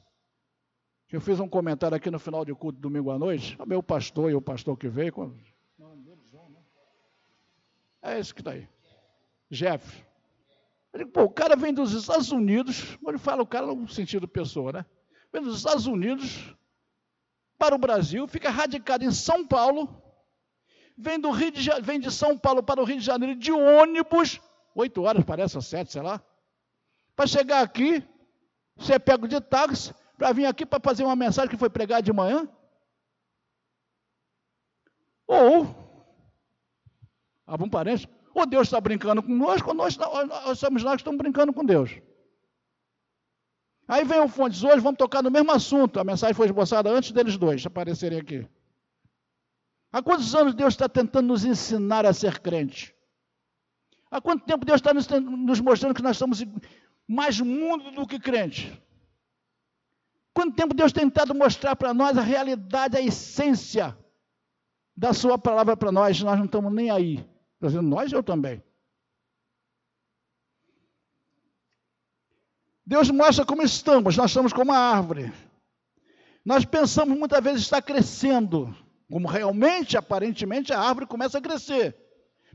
eu 1.10 1.20
fiz 1.20 1.38
um 1.38 1.48
comentário 1.48 1.94
aqui 1.94 2.10
no 2.10 2.18
final 2.18 2.42
de 2.42 2.54
culto, 2.54 2.80
domingo 2.80 3.10
à 3.10 3.18
noite, 3.18 3.56
o 3.60 3.66
meu 3.66 3.82
pastor 3.82 4.30
e 4.30 4.34
o 4.34 4.40
pastor 4.40 4.78
que 4.78 4.88
veio. 4.88 5.12
Quando... 5.12 5.38
É 8.00 8.18
esse 8.18 8.34
que 8.34 8.40
está 8.40 8.52
aí. 8.52 8.66
Jeff. 9.50 10.04
Eu 10.92 10.98
digo, 10.98 11.10
pô, 11.10 11.22
o 11.22 11.30
cara 11.30 11.56
vem 11.56 11.72
dos 11.72 11.92
Estados 11.92 12.30
Unidos, 12.30 12.98
ele 13.06 13.18
fala 13.18 13.42
o 13.42 13.46
cara 13.46 13.66
no 13.66 13.88
sentido 13.88 14.28
pessoa, 14.28 14.72
né? 14.72 14.86
Vem 15.32 15.42
dos 15.42 15.56
Estados 15.56 15.86
Unidos 15.86 16.54
para 17.58 17.74
o 17.74 17.78
Brasil, 17.78 18.28
fica 18.28 18.50
radicado 18.50 19.04
em 19.04 19.10
São 19.10 19.46
Paulo, 19.46 20.02
vem, 20.96 21.18
do 21.18 21.30
Rio 21.30 21.50
de, 21.50 21.70
vem 21.80 21.98
de 21.98 22.10
São 22.10 22.36
Paulo 22.36 22.62
para 22.62 22.80
o 22.80 22.84
Rio 22.84 22.98
de 22.98 23.04
Janeiro 23.04 23.38
de 23.38 23.50
ônibus, 23.50 24.40
oito 24.74 25.02
horas, 25.02 25.24
parece, 25.24 25.56
ou 25.56 25.62
sete, 25.62 25.92
sei 25.92 26.02
lá, 26.02 26.22
para 27.16 27.26
chegar 27.26 27.62
aqui, 27.62 28.06
você 28.76 28.94
é 28.94 28.98
pego 28.98 29.26
de 29.26 29.40
táxi 29.40 29.94
para 30.18 30.32
vir 30.32 30.44
aqui 30.44 30.66
para 30.66 30.80
fazer 30.80 31.04
uma 31.04 31.16
mensagem 31.16 31.50
que 31.50 31.56
foi 31.56 31.70
pregada 31.70 32.02
de 32.02 32.12
manhã? 32.12 32.46
Ou, 35.26 35.74
abre 37.46 37.66
um 37.66 37.70
parênteses, 37.70 38.08
ou 38.34 38.46
Deus 38.46 38.68
está 38.68 38.80
brincando 38.80 39.22
conosco, 39.22 39.68
ou 39.68 39.74
nós, 39.74 39.96
nós 39.96 40.58
somos 40.58 40.82
nós 40.82 40.94
que 40.94 41.00
estamos 41.00 41.18
brincando 41.18 41.52
com 41.52 41.64
Deus. 41.64 41.90
Aí 43.86 44.04
vem 44.04 44.20
o 44.20 44.28
Fontes 44.28 44.62
hoje, 44.62 44.80
vamos 44.80 44.98
tocar 44.98 45.22
no 45.22 45.30
mesmo 45.30 45.50
assunto. 45.52 46.00
A 46.00 46.04
mensagem 46.04 46.34
foi 46.34 46.46
esboçada 46.46 46.90
antes 46.90 47.12
deles 47.12 47.36
dois 47.36 47.64
aparecerem 47.66 48.18
aqui. 48.18 48.46
Há 49.92 50.02
quantos 50.02 50.34
anos 50.34 50.54
Deus 50.54 50.72
está 50.72 50.88
tentando 50.88 51.26
nos 51.26 51.44
ensinar 51.44 52.06
a 52.06 52.12
ser 52.14 52.40
crente? 52.40 52.94
Há 54.10 54.20
quanto 54.20 54.44
tempo 54.44 54.64
Deus 54.64 54.80
está 54.80 54.94
nos, 54.94 55.06
nos 55.08 55.60
mostrando 55.60 55.94
que 55.94 56.02
nós 56.02 56.16
somos 56.16 56.42
mais 57.06 57.40
mundo 57.40 57.90
do 57.90 58.06
que 58.06 58.18
crente. 58.18 58.82
Quanto 60.32 60.56
tempo 60.56 60.72
Deus 60.72 60.92
tem 60.92 61.04
tentado 61.04 61.34
mostrar 61.34 61.76
para 61.76 61.92
nós 61.92 62.16
a 62.16 62.22
realidade, 62.22 62.96
a 62.96 63.02
essência 63.02 63.96
da 64.96 65.12
Sua 65.12 65.36
palavra 65.36 65.76
para 65.76 65.92
nós, 65.92 66.20
nós 66.22 66.38
não 66.38 66.46
estamos 66.46 66.72
nem 66.72 66.90
aí. 66.90 67.26
Estou 67.62 67.70
dizendo 67.70 67.88
nós, 67.88 68.10
eu 68.12 68.22
também. 68.22 68.62
Deus 72.84 73.08
mostra 73.10 73.46
como 73.46 73.62
estamos, 73.62 74.16
nós 74.16 74.30
estamos 74.30 74.52
como 74.52 74.72
uma 74.72 74.78
árvore. 74.78 75.32
Nós 76.44 76.64
pensamos 76.64 77.16
muitas 77.16 77.42
vezes 77.42 77.62
estar 77.62 77.80
crescendo, 77.80 78.74
como 79.08 79.28
realmente, 79.28 79.96
aparentemente, 79.96 80.72
a 80.72 80.80
árvore 80.80 81.06
começa 81.06 81.38
a 81.38 81.42
crescer. 81.42 81.96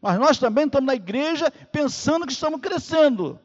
Mas 0.02 0.20
nós 0.20 0.38
também 0.38 0.66
estamos 0.66 0.88
na 0.88 0.96
igreja 0.96 1.50
pensando 1.72 2.28
que 2.28 2.34
estamos 2.34 2.60
crescendo 2.60 3.40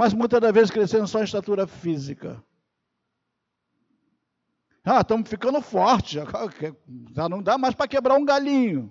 mas 0.00 0.14
muitas 0.14 0.40
das 0.40 0.52
vezes 0.52 0.70
crescendo 0.70 1.06
só 1.06 1.20
em 1.20 1.24
estatura 1.24 1.66
física. 1.66 2.42
Ah, 4.82 5.00
estamos 5.00 5.28
ficando 5.28 5.60
fortes, 5.60 6.22
já 7.12 7.28
não 7.28 7.42
dá 7.42 7.58
mais 7.58 7.74
para 7.74 7.86
quebrar 7.86 8.14
um 8.14 8.24
galinho. 8.24 8.90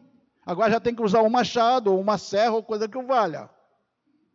Agora 0.50 0.72
já 0.72 0.80
tem 0.80 0.96
que 0.96 1.04
usar 1.04 1.22
um 1.22 1.30
machado, 1.30 1.94
ou 1.94 2.02
uma 2.02 2.18
serra, 2.18 2.54
ou 2.54 2.64
coisa 2.64 2.90
que 2.90 2.98
o 2.98 3.06
valha. 3.06 3.48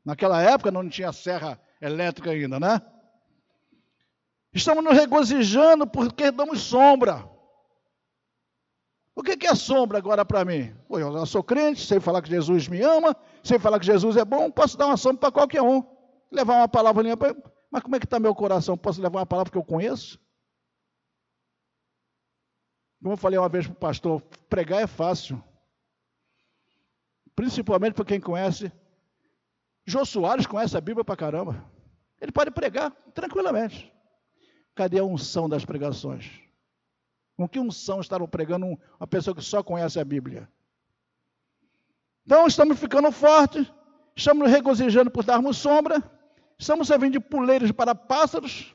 Naquela 0.04 0.40
época 0.40 0.70
não 0.70 0.88
tinha 0.88 1.12
serra 1.12 1.60
elétrica 1.80 2.30
ainda, 2.30 2.60
né? 2.60 2.80
Estamos 4.52 4.84
nos 4.84 4.94
regozijando 4.94 5.88
porque 5.88 6.30
damos 6.30 6.60
sombra. 6.60 7.28
O 9.12 9.24
que 9.24 9.44
é 9.44 9.56
sombra 9.56 9.98
agora 9.98 10.24
para 10.24 10.44
mim? 10.44 10.72
Pô, 10.86 11.00
eu 11.00 11.26
sou 11.26 11.42
crente, 11.42 11.84
sei 11.84 11.98
falar 11.98 12.22
que 12.22 12.28
Jesus 12.28 12.68
me 12.68 12.80
ama, 12.80 13.16
sei 13.42 13.58
falar 13.58 13.80
que 13.80 13.86
Jesus 13.86 14.16
é 14.16 14.24
bom, 14.24 14.52
posso 14.52 14.78
dar 14.78 14.86
uma 14.86 14.96
sombra 14.96 15.18
para 15.18 15.32
qualquer 15.32 15.62
um 15.62 15.82
levar 16.30 16.58
uma 16.58 16.68
palavra 16.68 17.16
para 17.16 17.34
mas 17.72 17.82
como 17.82 17.96
é 17.96 17.98
que 17.98 18.06
está 18.06 18.20
meu 18.20 18.36
coração? 18.36 18.78
Posso 18.78 19.02
levar 19.02 19.18
uma 19.18 19.26
palavra 19.26 19.50
que 19.50 19.58
eu 19.58 19.64
conheço? 19.64 20.16
Como 23.02 23.14
eu 23.14 23.16
falei 23.16 23.36
uma 23.36 23.48
vez 23.48 23.66
para 23.66 23.72
o 23.72 23.76
pastor, 23.76 24.22
pregar 24.48 24.80
é 24.80 24.86
fácil. 24.86 25.42
Principalmente 27.34 27.94
para 27.94 28.04
quem 28.04 28.20
conhece. 28.20 28.72
Jô 29.86 30.04
Soares 30.04 30.46
conhece 30.46 30.76
a 30.76 30.80
Bíblia 30.80 31.04
para 31.04 31.16
caramba. 31.16 31.64
Ele 32.20 32.32
pode 32.32 32.50
pregar 32.50 32.90
tranquilamente. 33.12 33.92
Cadê 34.74 34.98
a 34.98 35.04
unção 35.04 35.48
das 35.48 35.64
pregações? 35.64 36.30
Com 37.36 37.48
que 37.48 37.58
unção 37.58 38.00
estavam 38.00 38.28
pregando 38.28 38.66
uma 38.66 39.06
pessoa 39.06 39.34
que 39.34 39.42
só 39.42 39.62
conhece 39.62 39.98
a 39.98 40.04
Bíblia? 40.04 40.48
Então 42.24 42.46
estamos 42.46 42.78
ficando 42.78 43.10
fortes, 43.12 43.70
estamos 44.16 44.50
regozijando 44.50 45.10
por 45.10 45.24
darmos 45.24 45.58
sombra, 45.58 46.02
Estamos 46.58 46.88
servindo 46.88 47.12
de 47.12 47.20
puleiros 47.20 47.72
para 47.72 47.94
pássaros, 47.94 48.74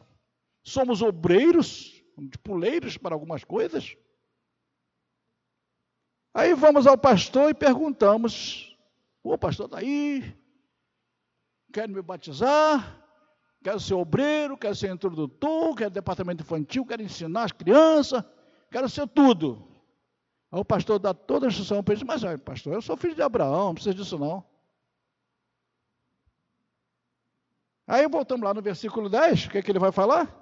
somos 0.63 1.01
obreiros, 1.01 2.04
de 2.18 2.38
puleiros 2.38 2.98
para 2.98 3.16
algumas 3.16 3.44
coisas. 3.44 3.96
Aí 6.33 6.53
vamos 6.53 6.86
ao 6.86 6.98
pastor 6.98 7.50
e 7.50 7.53
perguntamos: 7.53 8.77
o 9.24 9.38
pastor 9.38 9.65
está 9.65 9.79
aí, 9.79 10.36
quer 11.74 11.88
me 11.88 12.01
batizar, 12.01 13.03
quero 13.63 13.79
ser 13.79 13.95
obreiro, 13.95 14.57
quero 14.57 14.75
ser 14.75 14.91
introdutor, 14.91 15.75
quero 15.75 15.89
departamento 15.89 16.43
infantil, 16.43 16.86
quero 16.86 17.01
ensinar 17.01 17.45
as 17.45 17.51
crianças, 17.51 18.24
quero 18.71 18.88
ser 18.88 19.07
tudo. 19.07 19.67
Aí 20.51 20.59
o 20.59 20.65
pastor 20.65 21.00
dá 21.00 21.13
toda 21.13 21.45
a 21.45 21.50
instrução 21.50 21.83
para 21.83 21.93
ele, 21.93 22.05
mas 22.05 22.24
pastor, 22.41 22.74
eu 22.74 22.81
sou 22.81 22.98
filho 22.98 23.15
de 23.15 23.21
Abraão, 23.21 23.67
não 23.67 23.74
precisa 23.74 23.95
disso 23.95 24.17
não. 24.17 24.43
Aí 27.88 28.07
voltamos 28.07 28.45
lá 28.45 28.53
no 28.53 28.62
versículo 28.62 29.09
10, 29.09 29.45
o 29.45 29.50
que, 29.50 29.57
é 29.57 29.62
que 29.63 29.71
ele 29.71 29.79
vai 29.79 29.91
falar? 29.91 30.36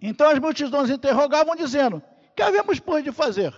Então 0.00 0.28
as 0.28 0.38
multidões 0.40 0.90
interrogavam, 0.90 1.54
dizendo: 1.54 2.02
Que 2.34 2.42
havemos, 2.42 2.80
pois, 2.80 3.04
de 3.04 3.12
fazer? 3.12 3.54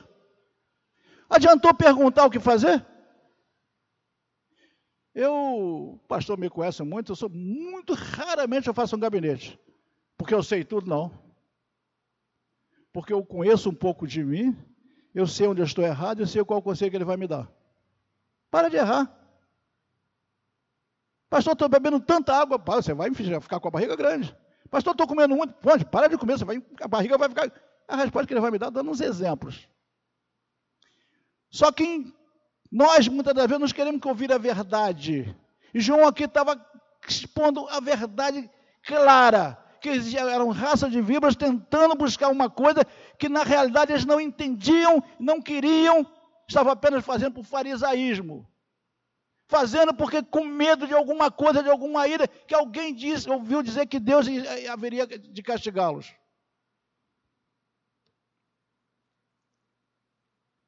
Adiantou 1.28 1.74
perguntar 1.74 2.24
o 2.26 2.30
que 2.30 2.38
fazer? 2.38 2.84
Eu, 5.14 5.32
o 5.94 5.98
pastor 6.08 6.36
me 6.36 6.50
conhece 6.50 6.82
muito, 6.82 7.12
eu 7.12 7.16
sou 7.16 7.28
muito 7.28 7.94
raramente 7.94 8.66
eu 8.66 8.74
faço 8.74 8.96
um 8.96 9.00
gabinete. 9.00 9.58
Porque 10.16 10.34
eu 10.34 10.42
sei 10.42 10.64
tudo, 10.64 10.88
não. 10.88 11.10
Porque 12.92 13.12
eu 13.12 13.24
conheço 13.24 13.70
um 13.70 13.74
pouco 13.74 14.06
de 14.06 14.22
mim, 14.24 14.56
eu 15.14 15.26
sei 15.26 15.46
onde 15.46 15.60
eu 15.60 15.66
estou 15.66 15.84
errado 15.84 16.22
e 16.22 16.26
sei 16.26 16.44
qual 16.44 16.60
conselho 16.62 16.90
que 16.90 16.96
ele 16.96 17.04
vai 17.04 17.16
me 17.16 17.28
dar. 17.28 17.50
Para 18.50 18.68
de 18.68 18.76
errar. 18.76 19.12
Pastor, 21.28 21.54
estou 21.54 21.68
bebendo 21.68 21.98
tanta 22.00 22.32
água. 22.32 22.56
Você 22.58 22.94
vai 22.94 23.12
ficar 23.12 23.58
com 23.58 23.68
a 23.68 23.70
barriga 23.70 23.96
grande. 23.96 24.36
Pastor, 24.70 24.92
estou 24.92 25.06
comendo 25.06 25.34
muito. 25.34 25.54
Pode, 25.54 25.84
para 25.84 26.08
de 26.08 26.16
comer, 26.16 26.38
você 26.38 26.44
vai, 26.44 26.62
a 26.80 26.88
barriga 26.88 27.18
vai 27.18 27.28
ficar. 27.28 27.50
A 27.86 27.96
resposta 27.96 28.26
que 28.26 28.34
ele 28.34 28.40
vai 28.40 28.50
me 28.50 28.58
dar 28.58 28.70
dando 28.70 28.90
uns 28.90 29.00
exemplos. 29.00 29.68
Só 31.54 31.70
que 31.70 32.12
nós, 32.70 33.06
muitas 33.06 33.32
das 33.32 33.46
vezes, 33.46 33.60
nós 33.60 33.72
queremos 33.72 34.04
ouvir 34.04 34.32
a 34.32 34.38
verdade. 34.38 35.32
E 35.72 35.78
João 35.80 36.04
aqui 36.04 36.24
estava 36.24 36.60
expondo 37.06 37.68
a 37.68 37.78
verdade 37.78 38.50
clara, 38.84 39.56
que 39.80 39.88
eram 40.18 40.48
raça 40.48 40.90
de 40.90 41.00
víboras 41.00 41.36
tentando 41.36 41.94
buscar 41.94 42.28
uma 42.28 42.50
coisa 42.50 42.84
que 43.16 43.28
na 43.28 43.44
realidade 43.44 43.92
eles 43.92 44.04
não 44.04 44.20
entendiam, 44.20 45.00
não 45.20 45.40
queriam, 45.40 46.04
estavam 46.48 46.72
apenas 46.72 47.04
fazendo 47.04 47.34
por 47.34 47.44
farisaísmo. 47.44 48.44
Fazendo 49.46 49.94
porque 49.94 50.24
com 50.24 50.44
medo 50.44 50.88
de 50.88 50.94
alguma 50.94 51.30
coisa, 51.30 51.62
de 51.62 51.70
alguma 51.70 52.08
ira, 52.08 52.26
que 52.26 52.54
alguém 52.54 52.92
disse, 52.92 53.30
ouviu 53.30 53.62
dizer 53.62 53.86
que 53.86 54.00
Deus 54.00 54.26
haveria 54.68 55.06
de 55.06 55.40
castigá-los. 55.40 56.12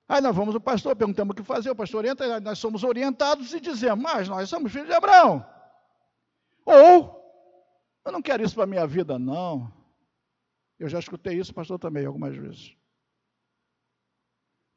Aí 0.08 0.20
nós 0.20 0.34
vamos 0.36 0.54
ao 0.54 0.60
pastor, 0.60 0.94
perguntamos 0.94 1.32
o 1.32 1.36
que 1.36 1.42
fazer, 1.42 1.70
o 1.70 1.76
pastor 1.76 1.98
orienta, 1.98 2.40
nós 2.40 2.58
somos 2.58 2.84
orientados 2.84 3.52
e 3.52 3.60
dizemos, 3.60 4.02
mas 4.02 4.28
nós 4.28 4.48
somos 4.48 4.70
filhos 4.70 4.86
de 4.86 4.94
Abraão. 4.94 5.44
Ou, 6.64 7.16
eu 8.04 8.12
não 8.12 8.22
quero 8.22 8.44
isso 8.44 8.54
para 8.54 8.64
a 8.64 8.68
minha 8.68 8.86
vida, 8.86 9.18
não. 9.18 9.72
Eu 10.78 10.88
já 10.88 10.98
escutei 10.98 11.38
isso, 11.38 11.52
pastor, 11.52 11.78
também, 11.78 12.06
algumas 12.06 12.36
vezes. 12.36 12.76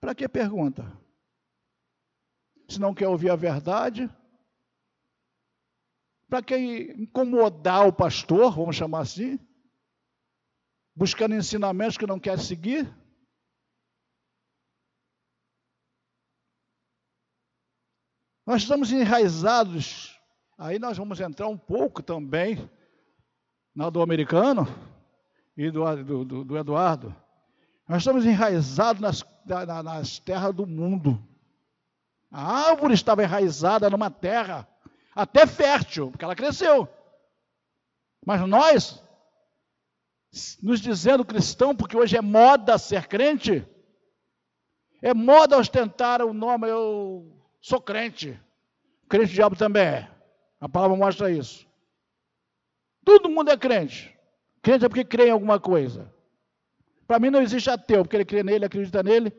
Para 0.01 0.15
que 0.15 0.27
pergunta? 0.27 0.91
Se 2.67 2.79
não 2.79 2.93
quer 2.93 3.07
ouvir 3.07 3.29
a 3.29 3.35
verdade? 3.35 4.09
Para 6.27 6.41
que 6.41 6.55
incomodar 6.97 7.87
o 7.87 7.93
pastor, 7.93 8.55
vamos 8.55 8.75
chamar 8.75 9.01
assim? 9.01 9.39
Buscando 10.95 11.35
ensinamentos 11.35 11.97
que 11.97 12.07
não 12.07 12.19
quer 12.19 12.39
seguir? 12.39 12.91
Nós 18.49 18.63
estamos 18.63 18.91
enraizados, 18.91 20.19
aí 20.57 20.79
nós 20.79 20.97
vamos 20.97 21.19
entrar 21.19 21.47
um 21.47 21.55
pouco 21.55 22.01
também 22.01 22.67
na 23.75 23.91
do 23.91 24.01
americano 24.01 24.67
e 25.55 25.69
do, 25.69 26.03
do, 26.03 26.25
do, 26.25 26.43
do 26.43 26.57
Eduardo. 26.57 27.15
Nós 27.87 27.99
estamos 27.99 28.25
enraizados 28.25 28.99
nas, 29.03 29.23
na, 29.45 29.83
nas 29.83 30.17
terras 30.17 30.51
do 30.51 30.65
mundo. 30.65 31.23
A 32.31 32.71
árvore 32.71 32.95
estava 32.95 33.23
enraizada 33.23 33.87
numa 33.87 34.09
terra, 34.09 34.67
até 35.13 35.45
fértil, 35.45 36.09
porque 36.09 36.25
ela 36.25 36.35
cresceu. 36.35 36.89
Mas 38.25 38.41
nós, 38.49 39.03
nos 40.63 40.81
dizendo 40.81 41.23
cristão, 41.23 41.75
porque 41.75 41.95
hoje 41.95 42.17
é 42.17 42.21
moda 42.21 42.79
ser 42.79 43.05
crente, 43.05 43.63
é 45.03 45.13
moda 45.13 45.55
ostentar 45.55 46.23
o 46.23 46.33
nome, 46.33 46.67
eu 46.67 47.38
Sou 47.61 47.81
crente. 47.81 48.39
Crente 49.07 49.33
diabo 49.33 49.55
também 49.55 49.83
é. 49.83 50.11
A 50.59 50.69
palavra 50.69 50.95
mostra 50.95 51.31
isso. 51.31 51.67
Todo 53.03 53.29
mundo 53.29 53.51
é 53.51 53.57
crente. 53.57 54.15
Crente 54.61 54.85
é 54.85 54.89
porque 54.89 55.05
crê 55.05 55.27
em 55.27 55.31
alguma 55.31 55.59
coisa. 55.59 56.13
Para 57.07 57.19
mim 57.19 57.29
não 57.29 57.41
existe 57.41 57.69
ateu, 57.69 58.03
porque 58.03 58.15
ele 58.15 58.25
crê 58.25 58.43
nele, 58.43 58.65
acredita 58.65 59.01
nele. 59.01 59.33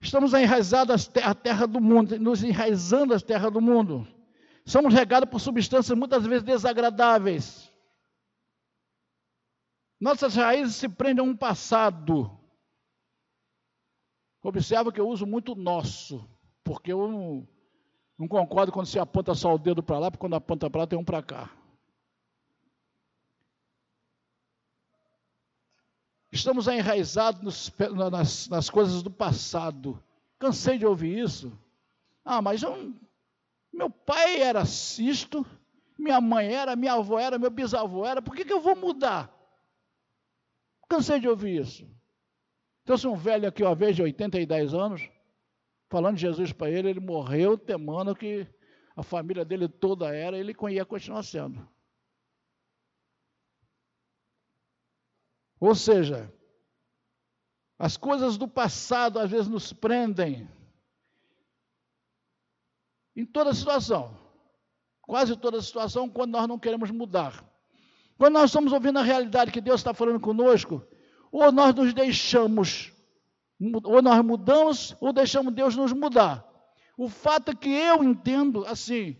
Estamos 0.00 0.34
enraizados 0.34 1.10
à 1.22 1.34
terra 1.34 1.66
do 1.66 1.80
mundo, 1.80 2.18
nos 2.18 2.42
enraizando 2.42 3.14
às 3.14 3.22
terras 3.22 3.52
do 3.52 3.60
mundo. 3.60 4.06
Somos 4.64 4.92
regados 4.94 5.28
por 5.28 5.40
substâncias 5.40 5.96
muitas 5.96 6.26
vezes 6.26 6.42
desagradáveis. 6.42 7.72
Nossas 10.00 10.34
raízes 10.34 10.76
se 10.76 10.88
prendem 10.88 11.24
a 11.24 11.28
um 11.28 11.36
passado 11.36 12.41
Observa 14.42 14.90
que 14.90 15.00
eu 15.00 15.08
uso 15.08 15.24
muito 15.24 15.54
nosso, 15.54 16.28
porque 16.64 16.92
eu 16.92 17.06
não, 17.06 17.48
não 18.18 18.26
concordo 18.26 18.72
quando 18.72 18.86
se 18.86 18.98
aponta 18.98 19.34
só 19.34 19.54
o 19.54 19.58
dedo 19.58 19.82
para 19.82 19.98
lá, 19.98 20.10
porque 20.10 20.20
quando 20.20 20.34
aponta 20.34 20.68
para 20.68 20.80
lá 20.80 20.86
tem 20.86 20.98
um 20.98 21.04
para 21.04 21.22
cá. 21.22 21.50
Estamos 26.32 26.66
enraizados 26.66 27.72
nas, 28.10 28.48
nas, 28.48 28.70
coisas 28.70 29.02
do 29.02 29.10
passado. 29.10 30.02
Cansei 30.38 30.78
de 30.78 30.86
ouvir 30.86 31.18
isso. 31.18 31.52
Ah, 32.24 32.40
mas 32.40 32.62
eu, 32.62 32.94
meu 33.72 33.90
pai 33.90 34.40
era 34.40 34.62
isto, 34.62 35.46
minha 35.98 36.20
mãe 36.20 36.52
era, 36.52 36.74
minha 36.74 36.94
avó 36.94 37.18
era, 37.18 37.38
meu 37.38 37.50
bisavô 37.50 38.06
era, 38.06 38.22
por 38.22 38.34
que, 38.34 38.44
que 38.44 38.52
eu 38.52 38.60
vou 38.60 38.74
mudar? 38.74 39.30
Cansei 40.88 41.20
de 41.20 41.28
ouvir 41.28 41.60
isso. 41.60 41.86
Trouxe 42.84 43.06
um 43.06 43.16
velho 43.16 43.48
aqui 43.48 43.62
uma 43.62 43.74
vez 43.74 43.94
de 43.94 44.02
80 44.02 44.40
e 44.40 44.46
10 44.46 44.74
anos, 44.74 45.08
falando 45.88 46.16
de 46.16 46.22
Jesus 46.22 46.52
para 46.52 46.70
ele, 46.70 46.90
ele 46.90 47.00
morreu 47.00 47.56
temendo 47.56 48.14
que 48.14 48.46
a 48.96 49.02
família 49.02 49.44
dele 49.44 49.68
toda 49.68 50.14
era, 50.14 50.36
ele 50.36 50.54
ia 50.70 50.84
continuar 50.84 51.22
sendo. 51.22 51.66
Ou 55.60 55.74
seja, 55.74 56.32
as 57.78 57.96
coisas 57.96 58.36
do 58.36 58.48
passado 58.48 59.18
às 59.18 59.30
vezes 59.30 59.46
nos 59.46 59.72
prendem 59.72 60.48
em 63.14 63.24
toda 63.24 63.54
situação, 63.54 64.16
quase 65.00 65.36
toda 65.36 65.62
situação, 65.62 66.08
quando 66.08 66.32
nós 66.32 66.48
não 66.48 66.58
queremos 66.58 66.90
mudar. 66.90 67.44
Quando 68.18 68.34
nós 68.34 68.50
estamos 68.50 68.72
ouvindo 68.72 68.98
a 68.98 69.02
realidade 69.02 69.52
que 69.52 69.60
Deus 69.60 69.80
está 69.80 69.94
falando 69.94 70.20
conosco, 70.20 70.84
ou 71.32 71.50
nós 71.50 71.74
nos 71.74 71.94
deixamos, 71.94 72.92
ou 73.84 74.02
nós 74.02 74.22
mudamos, 74.22 74.94
ou 75.00 75.12
deixamos 75.12 75.54
Deus 75.54 75.74
nos 75.74 75.92
mudar. 75.92 76.46
O 76.98 77.08
fato 77.08 77.52
é 77.52 77.54
que 77.54 77.70
eu 77.70 78.04
entendo 78.04 78.66
assim: 78.66 79.16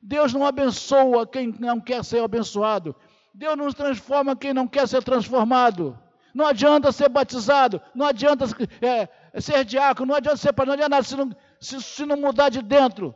Deus 0.00 0.34
não 0.34 0.46
abençoa 0.46 1.26
quem 1.26 1.48
não 1.58 1.80
quer 1.80 2.04
ser 2.04 2.22
abençoado, 2.22 2.94
Deus 3.32 3.56
não 3.56 3.72
transforma 3.72 4.36
quem 4.36 4.52
não 4.52 4.68
quer 4.68 4.86
ser 4.86 5.02
transformado. 5.02 5.98
Não 6.34 6.46
adianta 6.46 6.90
ser 6.90 7.08
batizado, 7.08 7.80
não 7.94 8.06
adianta 8.06 8.44
é, 8.82 9.08
ser 9.40 9.64
diácono, 9.64 10.08
não 10.08 10.16
adianta 10.16 10.36
ser 10.36 10.52
pai, 10.52 10.66
não 10.66 10.72
adianta 10.72 10.90
nada 10.90 11.04
se 11.04 11.16
não, 11.16 11.30
se, 11.60 11.80
se 11.80 12.04
não 12.04 12.16
mudar 12.16 12.48
de 12.48 12.60
dentro. 12.60 13.14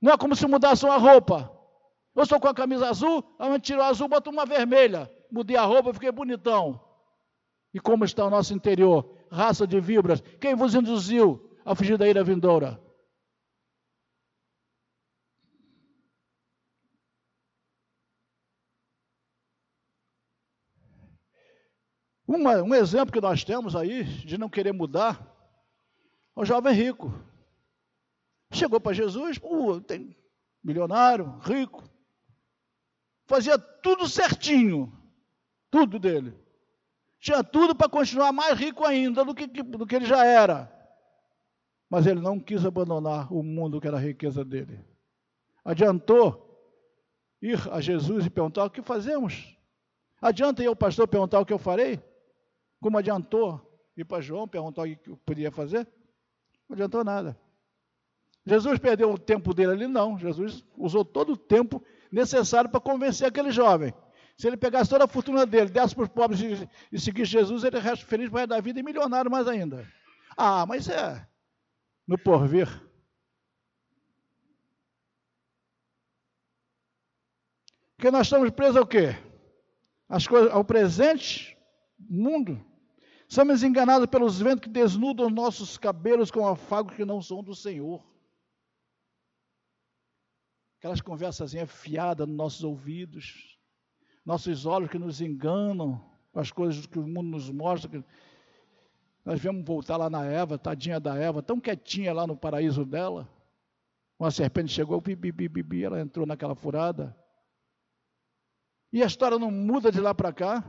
Não 0.00 0.12
é 0.12 0.16
como 0.16 0.36
se 0.36 0.46
mudasse 0.46 0.84
uma 0.84 0.96
roupa. 0.96 1.50
Eu 2.14 2.22
estou 2.22 2.38
com 2.38 2.46
a 2.46 2.54
camisa 2.54 2.88
azul, 2.88 3.24
a 3.36 3.50
gente 3.50 3.62
tirou 3.62 3.82
a 3.82 3.88
azul, 3.88 4.06
botou 4.06 4.32
uma 4.32 4.46
vermelha. 4.46 5.10
Mudei 5.32 5.56
a 5.56 5.62
roupa, 5.62 5.92
fiquei 5.92 6.12
bonitão. 6.12 6.80
E 7.72 7.78
como 7.80 8.04
está 8.04 8.24
o 8.24 8.30
nosso 8.30 8.52
interior? 8.52 9.14
Raça 9.30 9.66
de 9.66 9.80
víboras. 9.80 10.20
Quem 10.40 10.54
vos 10.54 10.74
induziu 10.74 11.56
a 11.64 11.74
fugir 11.74 11.96
da 11.96 12.08
ira 12.08 12.24
vindoura? 12.24 12.80
Uma, 22.26 22.62
um 22.62 22.74
exemplo 22.74 23.12
que 23.12 23.20
nós 23.20 23.42
temos 23.42 23.74
aí 23.74 24.04
de 24.04 24.38
não 24.38 24.48
querer 24.48 24.72
mudar 24.72 25.20
é 26.36 26.40
o 26.40 26.44
jovem 26.44 26.72
rico. 26.72 27.12
Chegou 28.52 28.80
para 28.80 28.92
Jesus, 28.92 29.38
uh, 29.42 29.80
tem 29.80 30.16
milionário, 30.62 31.38
rico, 31.40 31.82
fazia 33.26 33.58
tudo 33.58 34.08
certinho, 34.08 34.92
tudo 35.70 35.98
dele. 35.98 36.32
Tinha 37.20 37.44
tudo 37.44 37.74
para 37.74 37.88
continuar 37.88 38.32
mais 38.32 38.58
rico 38.58 38.84
ainda 38.84 39.24
do 39.24 39.34
que, 39.34 39.46
do 39.46 39.86
que 39.86 39.96
ele 39.96 40.06
já 40.06 40.24
era. 40.24 40.72
Mas 41.88 42.06
ele 42.06 42.20
não 42.20 42.40
quis 42.40 42.64
abandonar 42.64 43.32
o 43.32 43.42
mundo 43.42 43.80
que 43.80 43.86
era 43.86 43.98
a 43.98 44.00
riqueza 44.00 44.44
dele. 44.44 44.82
Adiantou 45.62 46.48
ir 47.42 47.58
a 47.70 47.80
Jesus 47.80 48.24
e 48.24 48.30
perguntar 48.30 48.64
o 48.64 48.70
que 48.70 48.80
fazemos. 48.80 49.54
Adianta 50.20 50.62
eu, 50.62 50.74
pastor, 50.74 51.06
perguntar 51.06 51.40
o 51.40 51.46
que 51.46 51.52
eu 51.52 51.58
farei? 51.58 52.02
Como 52.80 52.96
adiantou 52.96 53.60
ir 53.96 54.04
para 54.04 54.22
João 54.22 54.48
perguntar 54.48 54.82
o 54.82 54.96
que 54.96 55.10
eu 55.10 55.16
podia 55.18 55.50
fazer? 55.50 55.86
Não 56.68 56.74
adiantou 56.74 57.04
nada. 57.04 57.38
Jesus 58.46 58.78
perdeu 58.78 59.12
o 59.12 59.18
tempo 59.18 59.52
dele 59.52 59.72
ali? 59.72 59.86
Não. 59.86 60.18
Jesus 60.18 60.64
usou 60.78 61.04
todo 61.04 61.34
o 61.34 61.36
tempo 61.36 61.82
necessário 62.10 62.70
para 62.70 62.80
convencer 62.80 63.28
aquele 63.28 63.50
jovem. 63.50 63.92
Se 64.40 64.46
ele 64.46 64.56
pegasse 64.56 64.88
toda 64.88 65.04
a 65.04 65.06
fortuna 65.06 65.44
dele, 65.44 65.68
desse 65.68 65.94
para 65.94 66.04
os 66.04 66.08
pobres 66.08 66.40
e, 66.40 66.70
e 66.90 66.98
seguisse 66.98 67.30
Jesus, 67.30 67.62
ele 67.62 67.78
resta 67.78 68.06
feliz 68.06 68.30
para 68.30 68.46
da 68.46 68.58
vida 68.58 68.80
e 68.80 68.82
milionário 68.82 69.30
mais 69.30 69.46
ainda. 69.46 69.86
Ah, 70.34 70.64
mas 70.64 70.88
é 70.88 71.28
no 72.06 72.16
porvir. 72.16 72.66
Porque 77.94 78.10
nós 78.10 78.28
estamos 78.28 78.48
presos 78.52 78.78
ao 78.78 78.86
quê? 78.86 79.08
As 80.08 80.26
coisas, 80.26 80.50
ao 80.50 80.64
presente 80.64 81.54
mundo. 81.98 82.64
Somos 83.28 83.62
enganados 83.62 84.06
pelos 84.06 84.40
ventos 84.40 84.62
que 84.62 84.70
desnudam 84.70 85.28
nossos 85.28 85.76
cabelos 85.76 86.30
com 86.30 86.48
afagos 86.48 86.96
que 86.96 87.04
não 87.04 87.20
são 87.20 87.44
do 87.44 87.54
Senhor. 87.54 88.02
Aquelas 90.78 91.02
conversas 91.02 91.52
fiadas 91.68 92.26
nos 92.26 92.36
nossos 92.38 92.64
ouvidos 92.64 93.59
nossos 94.30 94.64
olhos 94.64 94.88
que 94.88 94.98
nos 94.98 95.20
enganam 95.20 96.00
com 96.30 96.38
as 96.38 96.52
coisas 96.52 96.86
que 96.86 97.00
o 97.00 97.02
mundo 97.02 97.30
nos 97.30 97.50
mostra. 97.50 98.04
Nós 99.24 99.40
viemos 99.40 99.64
voltar 99.64 99.96
lá 99.96 100.08
na 100.08 100.24
Eva, 100.24 100.56
tadinha 100.56 101.00
da 101.00 101.16
Eva, 101.16 101.42
tão 101.42 101.58
quietinha 101.58 102.12
lá 102.12 102.28
no 102.28 102.36
paraíso 102.36 102.84
dela. 102.84 103.28
Uma 104.16 104.30
serpente 104.30 104.72
chegou, 104.72 105.00
bibi, 105.00 105.32
bibi, 105.32 105.82
ela 105.82 106.00
entrou 106.00 106.24
naquela 106.24 106.54
furada. 106.54 107.16
E 108.92 109.02
a 109.02 109.06
história 109.06 109.36
não 109.36 109.50
muda 109.50 109.90
de 109.90 110.00
lá 110.00 110.14
para 110.14 110.32
cá. 110.32 110.64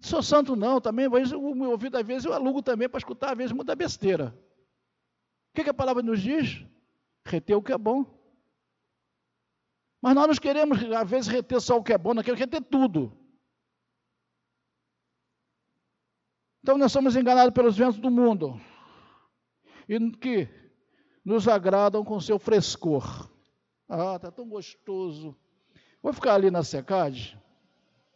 Sou 0.00 0.24
santo 0.24 0.56
não, 0.56 0.80
também, 0.80 1.08
mas 1.08 1.30
o 1.30 1.54
meu 1.54 1.70
ouvido 1.70 1.96
às 1.96 2.04
vezes 2.04 2.24
eu 2.24 2.32
alugo 2.32 2.60
também 2.62 2.88
para 2.88 2.98
escutar, 2.98 3.30
às 3.30 3.38
vezes 3.38 3.52
muita 3.52 3.76
besteira. 3.76 4.36
O 5.50 5.54
que, 5.54 5.62
que 5.62 5.70
a 5.70 5.74
palavra 5.74 6.02
nos 6.02 6.20
diz? 6.20 6.66
Reter 7.24 7.56
o 7.56 7.62
que 7.62 7.72
é 7.72 7.78
bom. 7.78 8.19
Mas 10.00 10.14
nós 10.14 10.26
não 10.26 10.34
queremos, 10.34 10.78
às 10.92 11.10
vezes, 11.10 11.28
reter 11.28 11.60
só 11.60 11.76
o 11.76 11.82
que 11.82 11.92
é 11.92 11.98
bom, 11.98 12.14
nós 12.14 12.24
queremos 12.24 12.40
reter 12.40 12.62
tudo. 12.62 13.16
Então 16.62 16.76
nós 16.76 16.92
somos 16.92 17.16
enganados 17.16 17.54
pelos 17.54 17.76
ventos 17.76 17.98
do 17.98 18.10
mundo. 18.10 18.60
E 19.88 19.98
que 20.12 20.48
nos 21.24 21.48
agradam 21.48 22.04
com 22.04 22.20
seu 22.20 22.38
frescor. 22.38 23.30
Ah, 23.88 24.16
está 24.16 24.30
tão 24.30 24.48
gostoso. 24.48 25.36
Vou 26.02 26.12
ficar 26.12 26.34
ali 26.34 26.50
na 26.50 26.62
secade. 26.62 27.38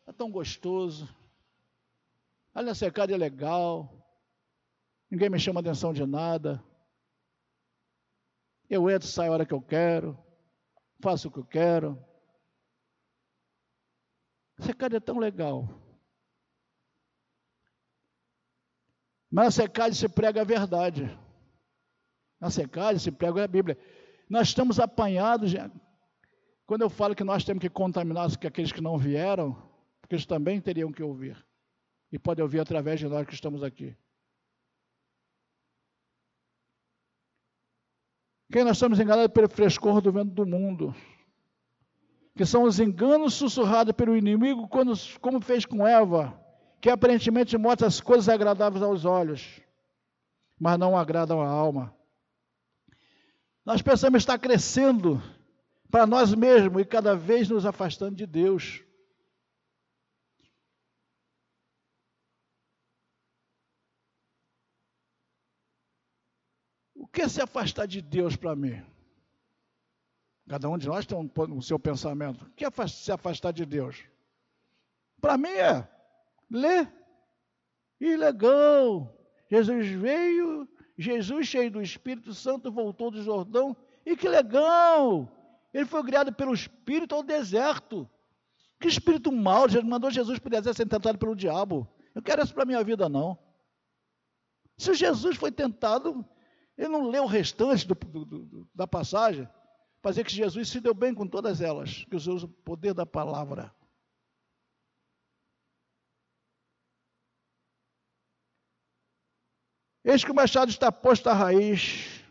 Está 0.01 0.13
tão 0.13 0.31
gostoso. 0.31 1.09
Ali 2.55 2.67
na 2.67 2.75
secade 2.75 3.13
é 3.13 3.17
legal. 3.17 3.93
Ninguém 5.11 5.31
me 5.31 5.39
chama 5.39 5.61
atenção 5.61 5.93
de 5.93 6.07
nada. 6.07 6.63
Eu 8.69 8.89
entro, 8.89 9.09
saio 9.09 9.31
a 9.31 9.35
hora 9.35 9.47
que 9.47 9.53
eu 9.53 9.61
quero. 9.61 10.19
Faço 11.05 11.29
o 11.29 11.31
que 11.31 11.39
eu 11.39 11.45
quero. 11.45 12.03
A 14.59 14.63
secade 14.63 14.97
é 14.97 15.01
tão 15.01 15.19
legal. 15.19 15.69
Mas 19.31 19.45
na 19.45 19.51
secade 19.51 19.97
se 19.97 20.09
prega 20.09 20.41
a 20.41 20.45
verdade. 20.45 21.05
Na 22.41 22.49
secade 22.49 23.01
se 23.01 23.13
prega 23.13 23.45
a 23.45 23.47
Bíblia. 23.47 23.79
Nós 24.31 24.49
estamos 24.49 24.81
apanhados. 24.81 25.53
Quando 26.65 26.81
eu 26.81 26.89
falo 26.89 27.15
que 27.15 27.23
nós 27.23 27.45
temos 27.45 27.61
que 27.61 27.69
contaminar 27.69 28.27
aqueles 28.43 28.73
que 28.73 28.81
não 28.81 28.97
vieram, 28.97 29.53
porque 30.01 30.15
eles 30.15 30.25
também 30.25 30.59
teriam 30.59 30.91
que 30.91 31.03
ouvir. 31.03 31.37
E 32.11 32.19
podem 32.19 32.43
ouvir 32.43 32.61
através 32.61 32.99
de 32.99 33.07
nós 33.09 33.27
que 33.27 33.35
estamos 33.35 33.63
aqui. 33.63 33.95
Quem 38.53 38.65
nós 38.65 38.77
estamos 38.77 39.01
enganados 39.01 39.33
pelo 39.33 39.49
frescor 39.49 40.01
do 40.01 40.13
vento 40.13 40.31
do 40.31 40.47
mundo, 40.47 40.95
que 42.37 42.45
são 42.45 42.65
os 42.65 42.81
enganos 42.81 43.35
sussurrados 43.35 43.93
pelo 43.93 44.17
inimigo, 44.17 44.69
quando, 44.69 44.93
como 45.21 45.41
fez 45.41 45.65
com 45.65 45.87
Eva, 45.87 46.39
que 46.81 46.91
aparentemente 46.91 47.57
mostra 47.57 47.87
as 47.87 48.01
coisas 48.01 48.29
agradáveis 48.29 48.83
aos 48.83 49.05
olhos, 49.05 49.61
mas 50.59 50.79
não 50.79 50.97
agradam 50.97 51.41
à 51.41 51.49
alma. 51.49 51.95
Nós 53.65 53.81
pensamos 53.81 54.23
estar 54.23 54.39
crescendo 54.39 55.23
para 55.91 56.07
nós 56.07 56.35
mesmos 56.35 56.83
e 56.83 56.85
cada 56.85 57.17
vez 57.17 57.49
nos 57.49 57.65
afastando 57.65 58.15
de 58.15 58.27
Deus. 58.27 58.83
Que 67.15 67.29
se 67.29 67.41
afastar 67.41 67.87
de 67.87 68.03
Deus 68.03 68.35
para 68.35 68.57
mim? 68.57 68.83
Cada 70.49 70.69
um 70.69 70.77
de 70.77 70.89
nós 70.89 71.07
tem 71.07 71.17
o 71.17 71.63
seu 71.63 71.79
pensamento. 71.79 72.45
O 72.45 72.51
que 72.51 72.67
é 72.67 72.89
se 72.89 73.13
afastar 73.13 73.53
de 73.53 73.65
Deus? 73.65 74.05
Para 75.21 75.39
mim 75.39 75.49
é 75.49 75.89
ler. 76.51 76.93
E 78.01 78.17
legal. 78.17 79.17
Jesus 79.49 79.89
veio 79.89 80.69
Jesus, 80.99 81.47
cheio 81.47 81.71
do 81.71 81.81
Espírito 81.81 82.35
Santo, 82.35 82.71
voltou 82.71 83.11
do 83.11 83.23
Jordão. 83.23 83.77
E 84.05 84.17
que 84.17 84.29
legal! 84.29 85.31
Ele 85.73 85.87
foi 85.87 86.03
criado 86.03 86.33
pelo 86.33 86.53
Espírito 86.53 87.15
ao 87.15 87.23
deserto. 87.23 88.11
Que 88.79 88.89
espírito 88.89 89.33
mau, 89.33 89.69
Jesus 89.69 89.89
mandou 89.89 90.11
Jesus 90.11 90.39
para 90.39 90.49
o 90.49 90.51
deserto 90.51 90.77
ser 90.77 90.87
tentado 90.87 91.17
pelo 91.17 91.35
diabo. 91.35 91.89
Eu 92.15 92.21
quero 92.21 92.43
isso 92.43 92.53
para 92.53 92.65
a 92.65 92.67
minha 92.67 92.85
vida, 92.85 93.09
não. 93.09 93.39
Se 94.77 94.93
Jesus 94.93 95.37
foi 95.37 95.51
tentado, 95.51 96.25
ele 96.77 96.89
não 96.89 97.09
leu 97.09 97.25
o 97.25 97.29
restante 97.29 97.87
do, 97.87 97.95
do, 97.95 98.25
do, 98.25 98.69
da 98.75 98.87
passagem, 98.87 99.49
para 100.03 100.11
dizer 100.11 100.25
que 100.25 100.35
Jesus 100.35 100.69
se 100.69 100.81
deu 100.81 100.93
bem 100.93 101.15
com 101.15 101.27
todas 101.27 101.61
elas, 101.61 102.05
que 102.05 102.17
usou 102.17 102.37
o 102.37 102.49
poder 102.49 102.93
da 102.93 103.07
palavra. 103.07 103.75
Eis 110.05 110.23
que 110.23 110.31
o 110.31 110.35
machado 110.35 110.71
está 110.71 110.93
posto 110.93 111.29
à 111.31 111.33
raiz. 111.33 112.23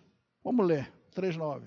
Vamos 0.43 0.67
ler, 0.67 0.93
3,9. 1.15 1.63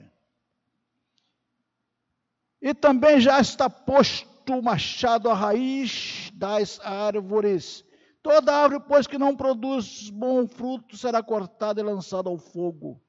E 2.62 2.72
também 2.72 3.20
já 3.20 3.40
está 3.40 3.68
posto 3.68 4.52
o 4.52 4.62
machado 4.62 5.28
à 5.28 5.34
raiz 5.34 6.30
das 6.34 6.78
árvores. 6.80 7.84
Toda 8.26 8.52
árvore, 8.52 8.82
pois, 8.88 9.06
que 9.06 9.18
não 9.18 9.36
produz 9.36 10.10
bom 10.10 10.48
fruto, 10.48 10.96
será 10.96 11.22
cortada 11.22 11.80
e 11.80 11.84
lançada 11.84 12.28
ao 12.28 12.36
fogo. 12.36 13.00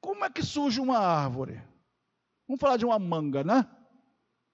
Como 0.00 0.24
é 0.24 0.30
que 0.30 0.42
surge 0.42 0.80
uma 0.80 0.96
árvore? 0.96 1.62
Vamos 2.48 2.58
falar 2.58 2.78
de 2.78 2.86
uma 2.86 2.98
manga, 2.98 3.44
né? 3.44 3.68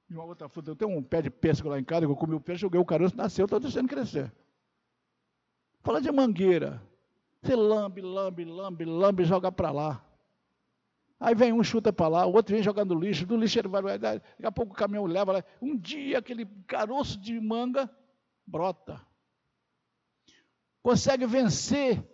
De 0.09 0.17
uma 0.17 0.25
outra 0.25 0.49
fruta. 0.49 0.73
Eu 0.73 0.77
tenho 0.77 0.91
um 0.91 1.05
pé 1.05 1.23
de 1.23 1.31
pêssego 1.31 1.69
lá 1.69 1.79
em 1.79 1.85
casa, 1.85 2.05
eu 2.05 2.17
comi 2.17 2.35
o 2.35 2.41
peixe, 2.41 2.63
joguei 2.63 2.81
o 2.81 2.85
caroço, 2.85 3.17
nasceu, 3.17 3.45
estou 3.45 3.61
deixando 3.61 3.89
crescer. 3.89 4.35
Fala 5.85 6.01
de 6.01 6.11
mangueira. 6.11 6.83
Você 7.41 7.55
lambe, 7.55 8.01
lambe, 8.01 8.45
lambe, 8.45 8.85
lambe, 8.85 9.25
joga 9.25 9.53
para 9.53 9.71
lá. 9.71 10.05
Aí 11.25 11.37
vem 11.37 11.53
um, 11.53 11.63
chuta 11.63 11.93
para 11.93 12.09
lá, 12.09 12.27
o 12.27 12.33
outro 12.33 12.53
vem 12.53 12.65
jogando 12.65 12.99
lixo, 12.99 13.25
do 13.25 13.37
lixo 13.37 13.57
ele 13.57 13.69
vai, 13.69 13.81
vai, 13.81 13.97
daqui 13.97 14.45
a 14.45 14.51
pouco 14.51 14.73
o 14.73 14.77
caminhão 14.77 15.05
leva 15.07 15.35
lá. 15.35 15.45
Um 15.61 15.79
dia 15.79 16.19
aquele 16.19 16.45
caroço 16.67 17.17
de 17.17 17.41
manga 17.41 17.89
brota. 18.45 19.01
Consegue 20.83 21.25
vencer 21.25 22.05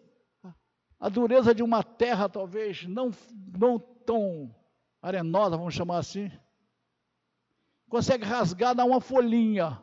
a 1.01 1.09
dureza 1.09 1.55
de 1.55 1.63
uma 1.63 1.83
terra, 1.83 2.29
talvez, 2.29 2.87
não, 2.87 3.11
não 3.59 3.79
tão 3.79 4.55
arenosa, 5.01 5.57
vamos 5.57 5.73
chamar 5.73 5.97
assim. 5.97 6.31
Consegue 7.89 8.27
rasgar, 8.27 8.75
dar 8.75 8.85
uma 8.85 9.01
folhinha. 9.01 9.83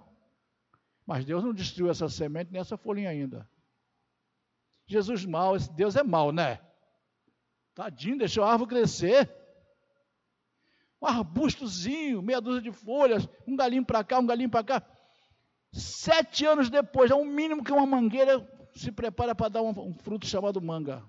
Mas 1.04 1.26
Deus 1.26 1.44
não 1.44 1.52
destruiu 1.52 1.90
essa 1.90 2.08
semente 2.08 2.52
nem 2.52 2.62
essa 2.62 2.78
folhinha 2.78 3.10
ainda. 3.10 3.50
Jesus 4.86 5.26
mal, 5.26 5.58
Deus 5.58 5.96
é 5.96 6.04
mal, 6.04 6.32
né? 6.32 6.60
Tadinho, 7.76 8.18
deixou 8.18 8.44
a 8.44 8.52
árvore 8.52 8.70
crescer. 8.70 9.30
Um 11.02 11.06
arbustozinho, 11.06 12.22
meia 12.22 12.42
dúzia 12.42 12.62
de 12.62 12.72
folhas, 12.72 13.28
um 13.46 13.56
galinho 13.56 13.86
para 13.86 14.04
cá, 14.04 14.18
um 14.18 14.26
galinho 14.26 14.50
para 14.50 14.64
cá. 14.64 14.84
Sete 15.72 16.46
anos 16.46 16.70
depois, 16.70 17.12
é 17.12 17.16
o 17.16 17.26
mínimo 17.26 17.64
que 17.64 17.72
uma 17.72 17.86
mangueira 17.86 18.40
se 18.74 18.92
prepara 18.92 19.36
para 19.36 19.50
dar 19.50 19.62
um, 19.62 19.70
um 19.70 19.94
fruto 19.94 20.26
chamado 20.26 20.62
manga. 20.62 21.04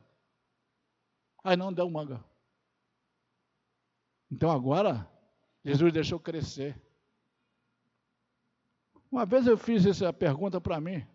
Aí 1.42 1.56
não 1.56 1.72
deu 1.72 1.88
manga. 1.88 2.22
Então 4.30 4.50
agora, 4.50 5.08
Jesus 5.64 5.92
deixou 5.92 6.18
crescer. 6.18 6.78
Uma 9.10 9.24
vez 9.24 9.46
eu 9.46 9.56
fiz 9.56 9.86
essa 9.86 10.12
pergunta 10.12 10.60
para 10.60 10.80
mim, 10.80 11.06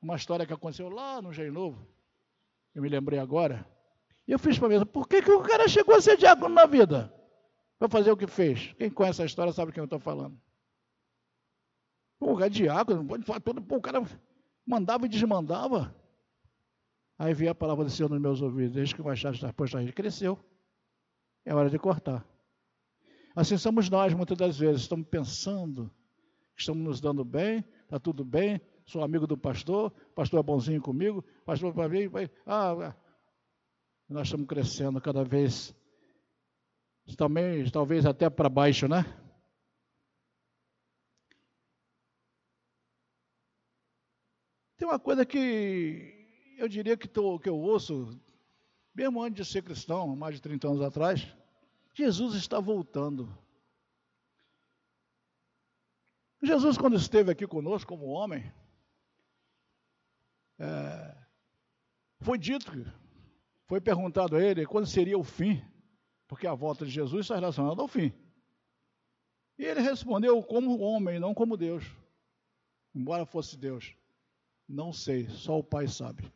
uma 0.00 0.16
história 0.16 0.46
que 0.46 0.52
aconteceu 0.54 0.88
lá 0.88 1.20
no 1.20 1.32
Jeito 1.32 1.52
Novo 1.52 1.86
eu 2.76 2.82
me 2.82 2.90
lembrei 2.90 3.18
agora. 3.18 3.66
E 4.26 4.32
eu 4.32 4.38
fiz 4.38 4.58
para 4.58 4.68
mim, 4.68 4.84
por 4.86 5.08
que, 5.08 5.22
que 5.22 5.30
o 5.30 5.42
cara 5.42 5.68
chegou 5.68 5.94
a 5.94 6.00
ser 6.00 6.16
diácono 6.16 6.54
na 6.54 6.66
vida? 6.66 7.12
Para 7.78 7.88
fazer 7.88 8.10
o 8.10 8.16
que 8.16 8.26
fez. 8.26 8.72
Quem 8.74 8.90
conhece 8.90 9.22
a 9.22 9.26
história 9.26 9.52
sabe 9.52 9.72
quem 9.72 9.80
eu 9.80 9.84
estou 9.84 10.00
falando. 10.00 10.40
Pô, 12.18 12.32
o 12.32 12.34
cara 12.34 12.46
é 12.46 12.50
diácono, 12.50 13.06
pode 13.06 13.24
falar 13.24 13.40
tudo. 13.40 13.62
Pô, 13.62 13.76
o 13.76 13.80
cara 13.80 14.02
mandava 14.66 15.06
e 15.06 15.08
desmandava. 15.08 15.94
Aí 17.18 17.32
veio 17.32 17.50
a 17.50 17.54
palavra 17.54 17.84
do 17.84 17.90
Senhor 17.90 18.10
nos 18.10 18.20
meus 18.20 18.42
ouvidos, 18.42 18.74
desde 18.74 18.94
que 18.94 19.00
o 19.00 19.04
machado 19.04 19.38
posto 19.54 19.78
aí, 19.78 19.92
cresceu. 19.92 20.38
É 21.44 21.54
hora 21.54 21.70
de 21.70 21.78
cortar. 21.78 22.26
Assim 23.34 23.56
somos 23.56 23.88
nós, 23.88 24.12
muitas 24.12 24.36
das 24.36 24.58
vezes, 24.58 24.82
estamos 24.82 25.06
pensando, 25.08 25.90
estamos 26.56 26.82
nos 26.82 27.00
dando 27.00 27.24
bem, 27.24 27.64
está 27.84 27.98
tudo 27.98 28.24
bem, 28.24 28.60
sou 28.86 29.02
amigo 29.04 29.26
do 29.26 29.36
pastor, 29.36 29.92
o 30.10 30.14
pastor 30.14 30.40
é 30.40 30.42
bonzinho 30.42 30.80
comigo, 30.80 31.24
o 31.42 31.44
pastor 31.44 31.72
para 31.72 31.88
mim, 31.88 32.08
vai, 32.08 32.30
ah, 32.46 32.94
nós 34.08 34.28
estamos 34.28 34.46
crescendo 34.46 35.00
cada 35.00 35.24
vez, 35.24 35.74
também, 37.16 37.68
talvez 37.70 38.06
até 38.06 38.30
para 38.30 38.48
baixo, 38.48 38.86
né? 38.86 39.04
Tem 44.76 44.86
uma 44.86 44.98
coisa 44.98 45.24
que 45.24 46.54
eu 46.58 46.68
diria 46.68 46.96
que, 46.96 47.08
tô, 47.08 47.38
que 47.38 47.48
eu 47.48 47.56
ouço, 47.56 48.20
mesmo 48.94 49.22
antes 49.22 49.44
de 49.44 49.52
ser 49.52 49.62
cristão, 49.62 50.14
mais 50.14 50.36
de 50.36 50.42
30 50.42 50.68
anos 50.68 50.82
atrás, 50.82 51.26
Jesus 51.94 52.34
está 52.34 52.60
voltando. 52.60 53.26
Jesus, 56.42 56.78
quando 56.78 56.96
esteve 56.96 57.32
aqui 57.32 57.46
conosco 57.46 57.88
como 57.88 58.06
homem, 58.06 58.52
é, 60.58 61.16
foi 62.20 62.38
dito, 62.38 62.70
foi 63.66 63.80
perguntado 63.80 64.36
a 64.36 64.42
ele 64.42 64.64
quando 64.64 64.86
seria 64.86 65.18
o 65.18 65.24
fim, 65.24 65.62
porque 66.28 66.46
a 66.46 66.54
volta 66.54 66.84
de 66.84 66.90
Jesus 66.90 67.26
está 67.26 67.34
relacionada 67.34 67.80
ao 67.82 67.88
fim. 67.88 68.12
E 69.58 69.64
ele 69.64 69.80
respondeu 69.80 70.42
como 70.42 70.78
homem, 70.78 71.18
não 71.18 71.34
como 71.34 71.56
Deus. 71.56 71.84
Embora 72.94 73.26
fosse 73.26 73.56
Deus. 73.56 73.94
Não 74.68 74.92
sei, 74.92 75.28
só 75.28 75.58
o 75.58 75.64
Pai 75.64 75.86
sabe. 75.88 76.30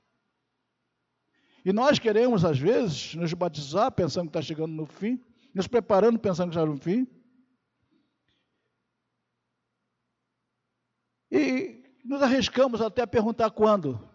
E 1.65 1.73
nós 1.73 1.99
queremos, 1.99 2.45
às 2.45 2.59
vezes, 2.59 3.15
nos 3.15 3.33
batizar 3.35 3.93
pensando 3.93 4.25
que 4.25 4.39
está 4.39 4.43
chegando 4.43 4.73
no 4.73 4.87
fim, 4.87 5.23
nos 5.55 5.67
preparando 5.67 6.19
pensando 6.19 6.51
que 6.51 6.57
está 6.57 6.67
no 6.67 6.79
fim. 6.79 7.07
E 11.31 11.85
nos 12.05 12.23
arriscamos 12.23 12.81
até 12.81 13.03
a 13.03 13.07
perguntar 13.07 13.51
quando. 13.51 14.10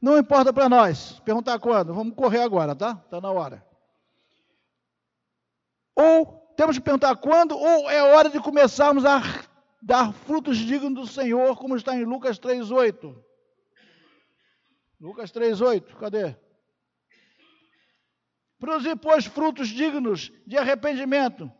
Não 0.00 0.18
importa 0.18 0.52
para 0.52 0.68
nós 0.68 1.20
perguntar 1.20 1.58
quando, 1.58 1.92
vamos 1.92 2.14
correr 2.14 2.40
agora, 2.40 2.74
tá? 2.74 3.00
Está 3.04 3.20
na 3.20 3.30
hora. 3.30 3.66
Ou 5.94 6.40
temos 6.56 6.78
que 6.78 6.84
perguntar 6.84 7.16
quando, 7.16 7.56
ou 7.56 7.90
é 7.90 8.02
hora 8.02 8.30
de 8.30 8.40
começarmos 8.40 9.04
a 9.04 9.20
dar 9.82 10.12
frutos 10.12 10.56
dignos 10.56 10.94
do 10.94 11.06
Senhor, 11.06 11.56
como 11.56 11.76
está 11.76 11.94
em 11.94 12.04
Lucas 12.04 12.38
3,8. 12.38 13.14
Lucas 15.00 15.30
3,8, 15.32 15.96
cadê? 15.96 16.36
Produzir, 18.58 18.96
pois, 18.96 19.24
frutos 19.24 19.68
dignos 19.68 20.30
de 20.46 20.58
arrependimento. 20.58 21.50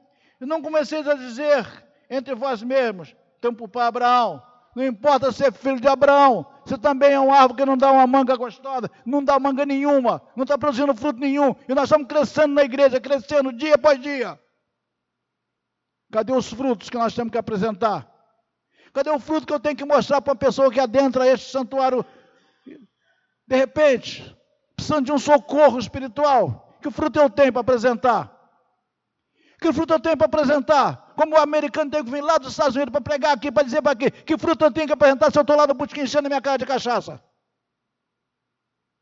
E 0.40 0.46
não 0.46 0.60
comeceis 0.62 1.06
a 1.08 1.14
dizer 1.14 1.66
entre 2.10 2.34
vós 2.34 2.62
mesmos, 2.62 3.14
tempo 3.40 3.68
para 3.68 3.86
Abraão. 3.86 4.49
Não 4.80 4.86
importa 4.86 5.30
ser 5.30 5.52
filho 5.52 5.78
de 5.78 5.86
Abraão, 5.86 6.46
você 6.64 6.78
também 6.78 7.12
é 7.12 7.20
um 7.20 7.30
árvore 7.30 7.56
que 7.56 7.66
não 7.66 7.76
dá 7.76 7.92
uma 7.92 8.06
manga 8.06 8.34
gostosa, 8.34 8.90
não 9.04 9.22
dá 9.22 9.38
manga 9.38 9.66
nenhuma, 9.66 10.22
não 10.34 10.44
está 10.44 10.56
produzindo 10.56 10.94
fruto 10.94 11.20
nenhum. 11.20 11.54
E 11.68 11.74
nós 11.74 11.84
estamos 11.84 12.06
crescendo 12.06 12.54
na 12.54 12.62
igreja, 12.62 12.98
crescendo 12.98 13.52
dia 13.52 13.74
após 13.74 14.00
dia. 14.00 14.40
Cadê 16.10 16.32
os 16.32 16.50
frutos 16.50 16.88
que 16.88 16.96
nós 16.96 17.14
temos 17.14 17.30
que 17.30 17.36
apresentar? 17.36 18.10
Cadê 18.94 19.10
o 19.10 19.18
fruto 19.18 19.46
que 19.46 19.52
eu 19.52 19.60
tenho 19.60 19.76
que 19.76 19.84
mostrar 19.84 20.22
para 20.22 20.32
uma 20.32 20.38
pessoa 20.38 20.72
que 20.72 20.80
adentra 20.80 21.26
este 21.26 21.50
santuário? 21.50 22.02
De 23.46 23.56
repente, 23.56 24.34
precisando 24.74 25.04
de 25.04 25.12
um 25.12 25.18
socorro 25.18 25.78
espiritual. 25.78 26.74
Que 26.80 26.90
fruto 26.90 27.20
eu 27.20 27.28
tenho 27.28 27.52
para 27.52 27.60
apresentar? 27.60 28.34
Que 29.60 29.72
fruto 29.72 29.92
eu 29.92 30.00
tenho 30.00 30.16
para 30.16 30.26
apresentar? 30.26 31.12
Como 31.14 31.36
o 31.36 31.38
americano 31.38 31.90
tem 31.90 32.02
que 32.02 32.10
vir 32.10 32.22
lá 32.22 32.38
dos 32.38 32.52
Estados 32.52 32.74
Unidos 32.74 32.92
para 32.92 33.00
pregar 33.02 33.36
aqui, 33.36 33.52
para 33.52 33.62
dizer 33.62 33.82
para 33.82 33.92
aqui, 33.92 34.10
que 34.10 34.38
fruto 34.38 34.64
eu 34.64 34.72
tenho 34.72 34.86
que 34.86 34.92
apresentar 34.92 35.30
se 35.30 35.38
eu 35.38 35.42
estou 35.42 35.54
lá 35.54 35.66
no 35.66 35.74
botequim 35.74 36.02
enchendo 36.02 36.28
minha 36.28 36.40
cara 36.40 36.56
de 36.56 36.64
cachaça? 36.64 37.22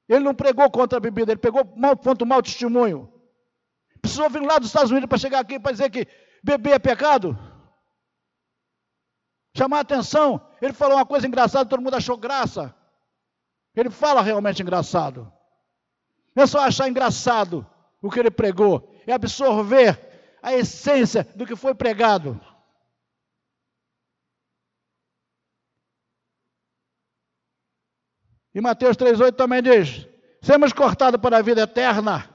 Ele 0.09 0.25
não 0.25 0.35
pregou 0.35 0.69
contra 0.69 0.99
a 0.99 1.01
bebida, 1.01 1.31
ele 1.31 1.41
pegou 1.41 1.65
mal, 1.77 1.95
mau 2.27 2.43
testemunho. 2.43 3.13
Precisou 4.01 4.29
vir 4.29 4.43
lá 4.43 4.59
dos 4.59 4.69
Estados 4.69 4.91
Unidos 4.91 5.09
para 5.09 5.19
chegar 5.19 5.39
aqui 5.39 5.61
para 5.61 5.71
dizer 5.71 5.91
que 5.91 6.09
beber 6.43 6.73
é 6.73 6.79
pecado? 6.79 7.39
Chamar 9.57 9.79
a 9.79 9.81
atenção. 9.81 10.41
Ele 10.61 10.73
falou 10.73 10.97
uma 10.97 11.07
coisa 11.07 11.27
engraçada, 11.27 11.69
todo 11.69 11.83
mundo 11.83 11.95
achou 11.95 12.17
graça. 12.17 12.75
Ele 13.77 13.91
fala 13.91 14.23
realmente 14.23 14.61
engraçado. 14.61 15.31
Não 16.35 16.45
é 16.45 16.47
só 16.47 16.61
achar 16.61 16.89
engraçado 16.89 17.65
o 18.03 18.11
que 18.11 18.19
ele 18.19 18.31
pregou, 18.31 18.93
é 19.07 19.13
absorver 19.13 20.08
a 20.43 20.55
essência 20.55 21.25
do 21.35 21.47
que 21.47 21.57
foi 21.57 21.75
pregado. 21.75 22.41
E 28.55 28.61
Mateus 28.61 28.97
3,8 28.97 29.37
também 29.37 29.63
diz: 29.63 30.07
sermos 30.43 30.73
cortados 30.73 31.21
para 31.21 31.39
a 31.39 31.43
vida 31.43 31.63
eterna 31.63 32.29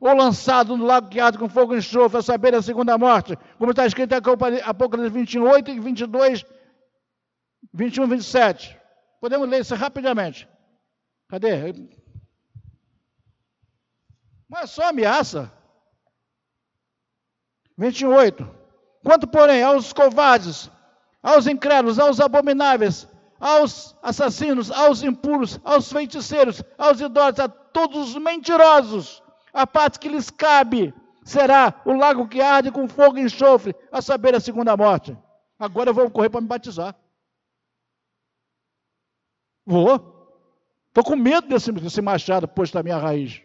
ou 0.00 0.14
lançado 0.14 0.76
no 0.76 0.84
lago 0.84 1.08
que 1.08 1.18
arde 1.18 1.38
com 1.38 1.48
fogo 1.48 1.74
e 1.74 1.78
enxofre, 1.78 2.18
a 2.18 2.22
saber, 2.22 2.54
a 2.54 2.60
segunda 2.60 2.98
morte, 2.98 3.36
como 3.58 3.70
está 3.70 3.86
escrito 3.86 4.12
em 4.12 4.60
Apocalipse 4.62 5.10
28 5.10 5.70
e 5.70 5.80
22, 5.80 6.44
21 7.72 8.04
e 8.04 8.08
27. 8.08 8.78
Podemos 9.18 9.48
ler 9.48 9.62
isso 9.62 9.74
rapidamente. 9.74 10.46
Cadê? 11.26 11.72
Mas 14.46 14.64
é 14.64 14.66
só 14.66 14.88
ameaça. 14.90 15.50
28. 17.76 18.48
Quanto, 19.04 19.26
porém, 19.26 19.62
aos 19.62 19.92
covardes, 19.92 20.70
aos 21.22 21.46
incrédulos, 21.46 21.98
aos 21.98 22.20
abomináveis, 22.20 23.08
aos 23.38 23.96
assassinos, 24.02 24.70
aos 24.70 25.02
impuros, 25.02 25.60
aos 25.64 25.92
feiticeiros, 25.92 26.62
aos 26.78 27.00
idólatras, 27.00 27.46
a 27.46 27.48
todos 27.48 28.10
os 28.10 28.22
mentirosos, 28.22 29.22
a 29.52 29.66
parte 29.66 29.98
que 29.98 30.08
lhes 30.08 30.30
cabe 30.30 30.94
será 31.24 31.80
o 31.84 31.92
lago 31.92 32.28
que 32.28 32.40
arde 32.40 32.70
com 32.70 32.88
fogo 32.88 33.18
e 33.18 33.22
enxofre, 33.22 33.74
a 33.90 34.00
saber, 34.00 34.34
a 34.34 34.40
segunda 34.40 34.76
morte. 34.76 35.16
Agora 35.58 35.90
eu 35.90 35.94
vou 35.94 36.10
correr 36.10 36.30
para 36.30 36.40
me 36.40 36.46
batizar. 36.46 36.94
Vou. 39.66 40.12
Estou 40.88 41.02
com 41.02 41.16
medo 41.16 41.48
desse, 41.48 41.72
desse 41.72 42.00
machado 42.00 42.46
posto 42.46 42.74
na 42.74 42.82
minha 42.82 42.98
raiz. 42.98 43.43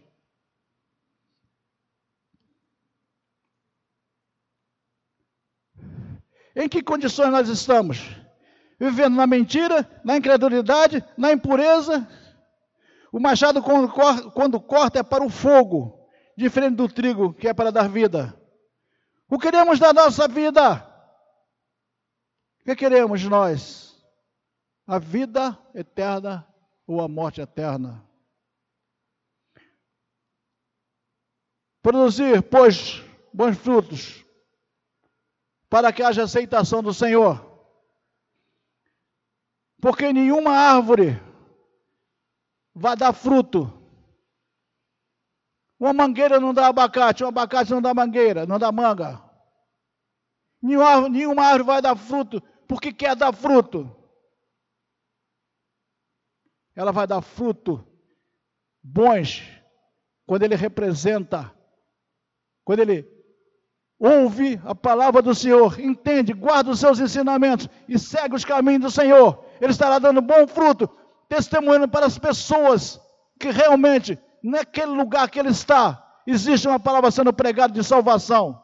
Em 6.62 6.68
que 6.68 6.84
condições 6.84 7.32
nós 7.32 7.48
estamos? 7.48 8.00
Vivendo 8.78 9.16
na 9.16 9.26
mentira, 9.26 9.90
na 10.04 10.18
incredulidade, 10.18 11.02
na 11.18 11.32
impureza. 11.32 12.06
O 13.14 13.20
machado, 13.20 13.64
quando 13.64 14.60
corta, 14.60 15.00
é 15.00 15.04
para 15.04 15.24
o 15.24 15.30
fogo 15.30 16.06
diferente 16.36 16.76
do 16.76 16.90
trigo 16.90 17.34
que 17.34 17.48
é 17.48 17.54
para 17.54 17.72
dar 17.72 17.88
vida. 17.88 18.38
O 19.30 19.40
que 19.40 19.50
queremos 19.50 19.80
da 19.80 19.94
nossa 19.94 20.28
vida? 20.28 20.86
O 22.60 22.66
que 22.66 22.76
queremos 22.76 23.24
nós? 23.24 23.98
A 24.86 25.00
vida 25.00 25.58
eterna 25.74 26.46
ou 26.86 27.00
a 27.00 27.08
morte 27.08 27.40
eterna? 27.40 28.06
Produzir, 31.82 32.42
pois, 32.42 33.02
bons 33.34 33.58
frutos, 33.58 34.26
para 35.70 35.94
que 35.94 36.02
haja 36.02 36.24
aceitação 36.24 36.82
do 36.82 36.94
Senhor. 36.94 37.46
Porque 39.82 40.12
nenhuma 40.12 40.52
árvore 40.52 41.22
vai 42.74 42.96
dar 42.96 43.14
fruto 43.14 43.80
uma 45.80 45.94
mangueira 45.94 46.40
não 46.40 46.54
dá 46.54 46.68
abacate, 46.68 47.24
um 47.24 47.28
abacate 47.28 47.72
não 47.72 47.82
dá 47.82 47.94
mangueira, 47.94 48.46
não 48.46 48.60
dá 48.60 48.70
manga. 48.70 49.24
Nenhuma, 50.62 51.08
nenhuma 51.08 51.44
árvore 51.44 51.64
vai 51.64 51.82
dar 51.82 51.96
fruto 51.96 52.42
porque 52.68 52.92
quer 52.92 53.16
dar 53.16 53.32
fruto. 53.32 53.90
Ela 56.76 56.92
vai 56.92 57.08
dar 57.08 57.22
fruto 57.22 57.86
bons 58.84 59.42
quando 60.26 60.44
ele 60.44 60.56
representa, 60.56 61.54
quando 62.66 62.82
ele 62.82 63.04
ouve 64.00 64.60
a 64.64 64.74
palavra 64.74 65.22
do 65.22 65.36
Senhor, 65.36 65.80
entende, 65.80 66.32
guarda 66.34 66.72
os 66.72 66.80
seus 66.80 67.00
ensinamentos 67.00 67.68
e 67.88 68.00
segue 68.00 68.36
os 68.36 68.46
caminhos 68.46 68.82
do 68.82 68.92
Senhor. 68.92 69.44
Ele 69.60 69.72
estará 69.72 70.00
dando 70.00 70.22
bom 70.22 70.48
fruto, 70.48 70.90
testemunhando 71.28 71.88
para 71.88 72.06
as 72.06 72.18
pessoas 72.18 73.00
que 73.38 73.52
realmente 73.52 74.18
naquele 74.42 74.92
lugar 74.92 75.30
que 75.30 75.40
ele 75.40 75.50
está, 75.50 76.22
existe 76.26 76.68
uma 76.68 76.80
palavra 76.80 77.12
sendo 77.12 77.34
pregada 77.34 77.74
de 77.74 77.84
salvação. 77.84 78.64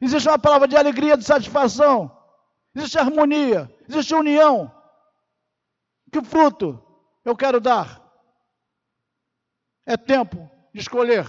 Existe 0.00 0.28
uma 0.28 0.38
palavra 0.38 0.68
de 0.68 0.76
alegria, 0.76 1.16
de 1.16 1.24
satisfação. 1.24 2.14
Existe 2.74 2.98
harmonia, 2.98 3.74
existe 3.88 4.14
união. 4.14 4.70
Que 6.12 6.22
fruto 6.22 6.82
eu 7.24 7.34
quero 7.34 7.58
dar? 7.58 8.02
É 9.86 9.96
tempo 9.96 10.50
de 10.74 10.80
escolher. 10.80 11.26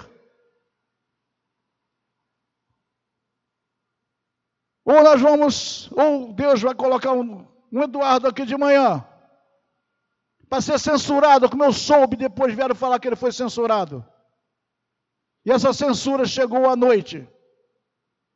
Ou 4.87 5.03
nós 5.03 5.19
vamos, 5.19 5.91
ou 5.91 6.31
Deus 6.31 6.61
vai 6.61 6.73
colocar 6.73 7.11
um, 7.11 7.45
um 7.69 7.83
Eduardo 7.83 8.25
aqui 8.25 8.45
de 8.45 8.55
manhã, 8.55 9.05
para 10.49 10.61
ser 10.61 10.79
censurado, 10.79 11.49
como 11.49 11.65
eu 11.65 11.73
soube, 11.73 12.15
depois 12.15 12.55
vieram 12.55 12.73
falar 12.73 12.97
que 12.97 13.05
ele 13.05 13.17
foi 13.17 13.33
censurado. 13.33 14.05
E 15.45 15.51
essa 15.51 15.73
censura 15.73 16.25
chegou 16.25 16.69
à 16.69 16.75
noite. 16.77 17.27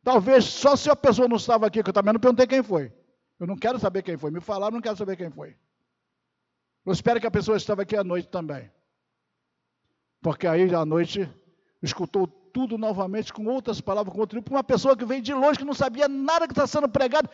Talvez 0.04 0.44
só 0.44 0.76
se 0.76 0.90
a 0.90 0.96
pessoa 0.96 1.26
não 1.26 1.38
estava 1.38 1.68
aqui, 1.68 1.82
que 1.82 1.90
eu 1.90 1.94
também 1.94 2.12
não 2.12 2.20
perguntei 2.20 2.46
quem 2.46 2.62
foi. 2.62 2.92
Eu 3.40 3.48
não 3.48 3.56
quero 3.56 3.80
saber 3.80 4.04
quem 4.04 4.18
foi. 4.18 4.30
Me 4.30 4.42
falaram, 4.42 4.74
não 4.74 4.82
quero 4.82 4.98
saber 4.98 5.16
quem 5.16 5.32
foi. 5.32 5.56
Eu 6.86 6.92
espero 6.92 7.22
que 7.22 7.28
a 7.28 7.32
pessoa 7.32 7.56
estava 7.56 7.84
aqui 7.84 7.96
à 7.96 8.04
noite 8.04 8.28
também. 8.28 8.70
Porque 10.22 10.46
aí 10.46 10.76
à 10.76 10.84
noite 10.84 11.30
escutou 11.82 12.28
tudo 12.54 12.78
novamente 12.78 13.32
com 13.34 13.46
outras 13.46 13.82
palavras, 13.82 14.14
com 14.14 14.20
outro 14.20 14.40
tipo. 14.40 14.54
Uma 14.54 14.64
pessoa 14.64 14.96
que 14.96 15.06
veio 15.06 15.22
de 15.22 15.34
longe, 15.34 15.60
que 15.60 15.66
não 15.66 15.74
sabia 15.74 16.08
nada 16.08 16.48
que 16.48 16.54
está 16.54 16.68
sendo 16.68 16.90
pregado, 16.90 17.30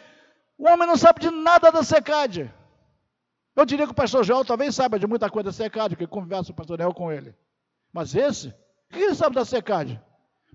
O 0.58 0.68
homem 0.68 0.88
não 0.88 0.98
sabe 0.98 1.20
de 1.20 1.30
nada 1.30 1.72
da 1.72 1.84
secade. 1.84 2.52
Eu 3.56 3.66
diria 3.66 3.86
que 3.86 3.92
o 3.92 3.96
pastor 3.96 4.24
Joel 4.24 4.46
talvez 4.46 4.76
saiba 4.76 5.00
de 5.00 5.08
muita 5.08 5.30
coisa 5.30 5.46
da 5.46 5.54
secade, 5.54 5.96
porque 5.96 6.08
conversa 6.08 6.52
o 6.52 6.56
pastor 6.56 6.78
Joel 6.78 6.94
com 6.94 7.12
ele. 7.12 7.36
Mas 7.92 8.16
esse, 8.16 8.50
o 8.50 8.54
que 8.94 9.00
ele 9.00 9.16
sabe 9.16 9.36
da 9.36 9.46
secade? 9.46 10.00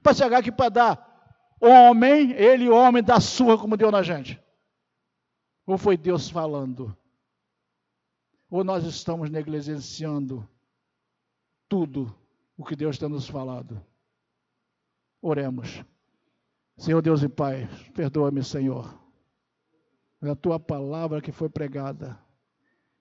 Para 0.02 0.14
chegar 0.14 0.38
aqui 0.38 0.52
para 0.52 0.68
dar 0.68 1.12
homem, 1.60 2.32
ele 2.32 2.68
homem, 2.68 3.02
da 3.02 3.20
sua 3.20 3.58
como 3.58 3.76
deu 3.76 3.90
na 3.90 4.02
gente. 4.02 4.40
Ou 5.66 5.78
foi 5.78 5.96
Deus 5.96 6.28
falando? 6.28 6.96
Ou 8.50 8.64
nós 8.64 8.84
estamos 8.84 9.30
negligenciando 9.30 10.48
tudo 11.68 12.14
o 12.56 12.64
que 12.64 12.76
Deus 12.76 12.98
tem 12.98 13.08
nos 13.08 13.28
falado? 13.28 13.80
Oremos. 15.22 15.82
Senhor 16.76 17.00
Deus 17.00 17.22
e 17.22 17.28
Pai, 17.28 17.68
perdoa-me, 17.94 18.42
Senhor. 18.42 19.00
É 20.20 20.28
a 20.28 20.36
tua 20.36 20.58
palavra 20.58 21.22
que 21.22 21.32
foi 21.32 21.48
pregada. 21.48 22.18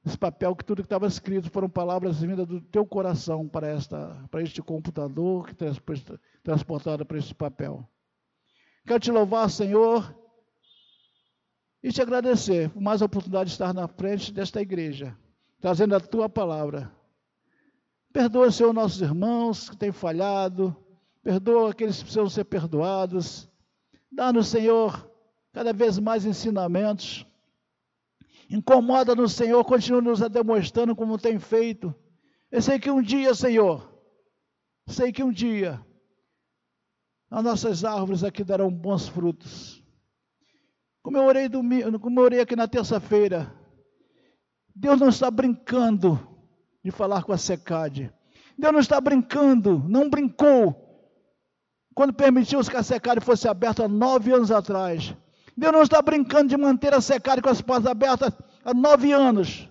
Esse 0.05 0.17
papel 0.17 0.55
que 0.55 0.63
tudo 0.63 0.81
que 0.81 0.85
estava 0.85 1.07
escrito 1.07 1.49
foram 1.49 1.69
palavras 1.69 2.21
vindas 2.21 2.47
do 2.47 2.61
teu 2.61 2.85
coração 2.85 3.47
para, 3.47 3.67
esta, 3.67 4.23
para 4.31 4.41
este 4.41 4.61
computador 4.61 5.47
que 5.47 5.55
transportada 6.41 7.03
para 7.03 7.17
este 7.17 7.35
papel. 7.35 7.85
Quero 8.85 8.99
te 8.99 9.11
louvar, 9.11 9.49
Senhor, 9.49 10.15
e 11.83 11.91
te 11.91 12.01
agradecer 12.01 12.69
por 12.69 12.81
mais 12.81 13.01
a 13.01 13.05
oportunidade 13.05 13.49
de 13.49 13.53
estar 13.53 13.73
na 13.73 13.87
frente 13.87 14.31
desta 14.31 14.61
igreja 14.61 15.17
trazendo 15.61 15.95
a 15.95 15.99
tua 15.99 16.27
palavra. 16.27 16.91
Perdoa, 18.11 18.51
Senhor, 18.51 18.73
nossos 18.73 18.99
irmãos 18.99 19.69
que 19.69 19.77
têm 19.77 19.91
falhado, 19.91 20.75
perdoa 21.23 21.71
aqueles 21.71 21.97
que 21.97 22.03
precisam 22.03 22.29
ser 22.29 22.45
perdoados. 22.45 23.49
Dá-nos, 24.11 24.47
Senhor, 24.47 25.09
cada 25.53 25.71
vez 25.73 25.99
mais 25.99 26.25
ensinamentos. 26.25 27.25
Incomoda-nos, 28.49 29.33
Senhor, 29.33 29.63
continua 29.63 30.01
nos 30.01 30.19
demonstrando 30.29 30.95
como 30.95 31.17
tem 31.17 31.39
feito. 31.39 31.93
Eu 32.51 32.61
sei 32.61 32.79
que 32.79 32.91
um 32.91 33.01
dia, 33.01 33.33
Senhor, 33.33 33.89
sei 34.87 35.11
que 35.11 35.23
um 35.23 35.31
dia 35.31 35.83
as 37.29 37.43
nossas 37.45 37.85
árvores 37.85 38.25
aqui 38.25 38.43
darão 38.43 38.69
bons 38.69 39.07
frutos. 39.07 39.81
Como 41.01 41.17
eu 41.17 41.23
orei, 41.23 41.47
domingo, 41.47 41.97
como 41.97 42.19
eu 42.19 42.25
orei 42.25 42.41
aqui 42.41 42.57
na 42.57 42.67
terça-feira, 42.67 43.55
Deus 44.75 44.99
não 44.99 45.07
está 45.07 45.31
brincando 45.31 46.19
de 46.83 46.91
falar 46.91 47.23
com 47.23 47.31
a 47.31 47.37
secade. 47.37 48.13
Deus 48.57 48.73
não 48.73 48.81
está 48.81 48.99
brincando, 48.99 49.79
não 49.87 50.09
brincou 50.09 50.90
quando 51.93 52.13
permitiu 52.13 52.61
que 52.61 52.75
a 52.75 52.83
secade 52.83 53.19
fosse 53.21 53.47
aberta 53.47 53.87
nove 53.87 54.31
anos 54.31 54.51
atrás. 54.51 55.15
Deus 55.55 55.73
não 55.73 55.81
está 55.81 56.01
brincando 56.01 56.47
de 56.47 56.57
manter 56.57 56.93
a 56.93 57.01
secade 57.01 57.41
com 57.41 57.49
as 57.49 57.61
portas 57.61 57.87
abertas 57.87 58.31
há 58.63 58.73
nove 58.73 59.11
anos. 59.11 59.69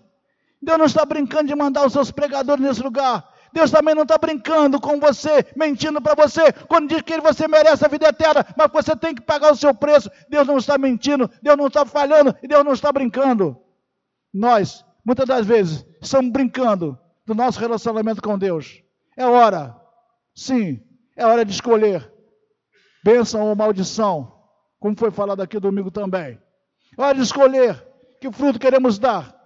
Deus 0.63 0.79
não 0.79 0.85
está 0.85 1.05
brincando 1.05 1.49
de 1.49 1.55
mandar 1.55 1.87
os 1.87 1.93
seus 1.93 2.11
pregadores 2.11 2.63
nesse 2.63 2.83
lugar. 2.83 3.29
Deus 3.53 3.71
também 3.71 3.95
não 3.95 4.03
está 4.03 4.17
brincando 4.17 4.81
com 4.81 5.01
você, 5.01 5.45
mentindo 5.57 6.01
para 6.01 6.15
você, 6.15 6.53
quando 6.69 6.89
diz 6.89 7.03
que 7.03 7.21
você 7.21 7.49
merece 7.49 7.85
a 7.85 7.89
vida 7.89 8.07
eterna, 8.07 8.47
mas 8.57 8.71
você 8.71 8.95
tem 8.95 9.15
que 9.15 9.23
pagar 9.23 9.53
o 9.53 9.57
seu 9.57 9.75
preço. 9.75 10.11
Deus 10.29 10.47
não 10.47 10.59
está 10.59 10.79
mentindo, 10.79 11.29
Deus 11.43 11.57
não 11.57 11.67
está 11.67 11.85
falhando 11.85 12.37
e 12.43 12.47
Deus 12.47 12.65
não 12.65 12.73
está 12.73 12.93
brincando. 12.93 13.57
Nós 14.33 14.85
muitas 15.05 15.27
das 15.27 15.47
vezes 15.47 15.85
estamos 16.01 16.31
brincando 16.31 16.99
do 17.27 17.35
nosso 17.35 17.59
relacionamento 17.59 18.23
com 18.23 18.39
Deus. 18.39 18.83
É 19.17 19.27
hora, 19.27 19.77
sim, 20.35 20.81
é 21.21 21.27
hora 21.27 21.45
de 21.45 21.53
escolher 21.53 22.13
bênção 23.05 23.43
ou 23.43 23.55
maldição, 23.55 24.33
como 24.79 24.97
foi 24.99 25.11
falado 25.11 25.41
aqui 25.41 25.59
domingo 25.59 25.91
também. 25.91 26.41
É 26.97 27.03
hora 27.03 27.15
de 27.15 27.23
escolher 27.23 27.87
que 28.21 28.31
fruto 28.33 28.59
queremos 28.59 28.99
dar. 28.99 29.39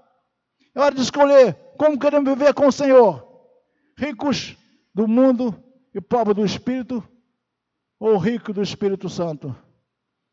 É 0.75 0.81
hora 0.81 0.95
de 0.95 1.03
escolher 1.03 1.55
como 1.77 1.99
queremos 1.99 2.29
viver 2.29 2.53
com 2.55 2.67
o 2.67 2.73
Senhor. 2.73 3.27
Ricos 3.97 4.57
do 4.95 5.07
mundo 5.07 5.55
e 5.95 6.01
pobres 6.01 6.37
do 6.37 6.45
Espírito, 6.45 7.07
ou 7.99 8.17
rico 8.17 8.53
do 8.53 8.63
Espírito 8.63 9.09
Santo. 9.09 9.49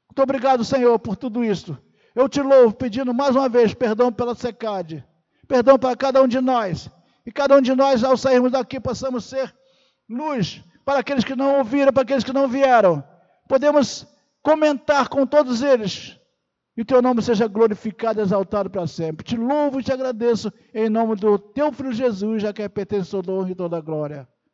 Muito 0.10 0.22
obrigado, 0.22 0.64
Senhor, 0.64 0.98
por 1.00 1.16
tudo 1.16 1.44
isso. 1.44 1.78
Eu 2.16 2.28
te 2.28 2.42
louvo, 2.42 2.74
pedindo 2.74 3.14
mais 3.14 3.36
uma 3.36 3.48
vez 3.48 3.74
perdão 3.74 4.12
pela 4.12 4.36
secade 4.36 5.06
perdão 5.52 5.78
para 5.78 5.98
cada 5.98 6.24
um 6.24 6.28
de 6.30 6.40
nós. 6.40 6.90
E 7.26 7.32
cada 7.32 7.58
um 7.58 7.62
de 7.62 7.76
nós, 7.76 8.06
ao 8.06 8.16
sairmos 8.16 8.54
daqui, 8.54 8.80
possamos 8.80 9.26
ser 9.26 9.54
luz 10.10 10.64
para 10.86 11.00
aqueles 11.00 11.24
que 11.24 11.36
não 11.36 11.60
ouviram, 11.60 11.94
para 11.94 12.04
aqueles 12.04 12.24
que 12.24 12.34
não 12.34 12.48
vieram. 12.48 13.04
Podemos 13.48 14.08
comentar 14.42 15.08
com 15.08 15.26
todos 15.26 15.62
eles. 15.62 16.18
E 16.76 16.82
o 16.82 16.86
teu 16.86 17.02
nome 17.02 17.22
seja 17.22 17.48
glorificado 17.48 18.20
e 18.20 18.24
exaltado 18.24 18.70
para 18.70 18.88
sempre. 18.88 19.26
Te 19.26 19.36
louvo 19.36 19.80
e 19.80 19.84
te 19.84 19.92
agradeço 19.92 20.52
em 20.74 20.90
nome 20.90 21.16
do 21.16 21.38
teu 21.38 21.72
filho 21.72 21.92
Jesus, 21.92 22.42
já 22.42 22.54
que 22.54 22.62
é 22.62 22.70
pertence 22.70 23.12
toda 23.12 23.32
honra 23.32 23.52
e 23.52 23.56
toda 23.56 23.82
glória. 23.82 24.28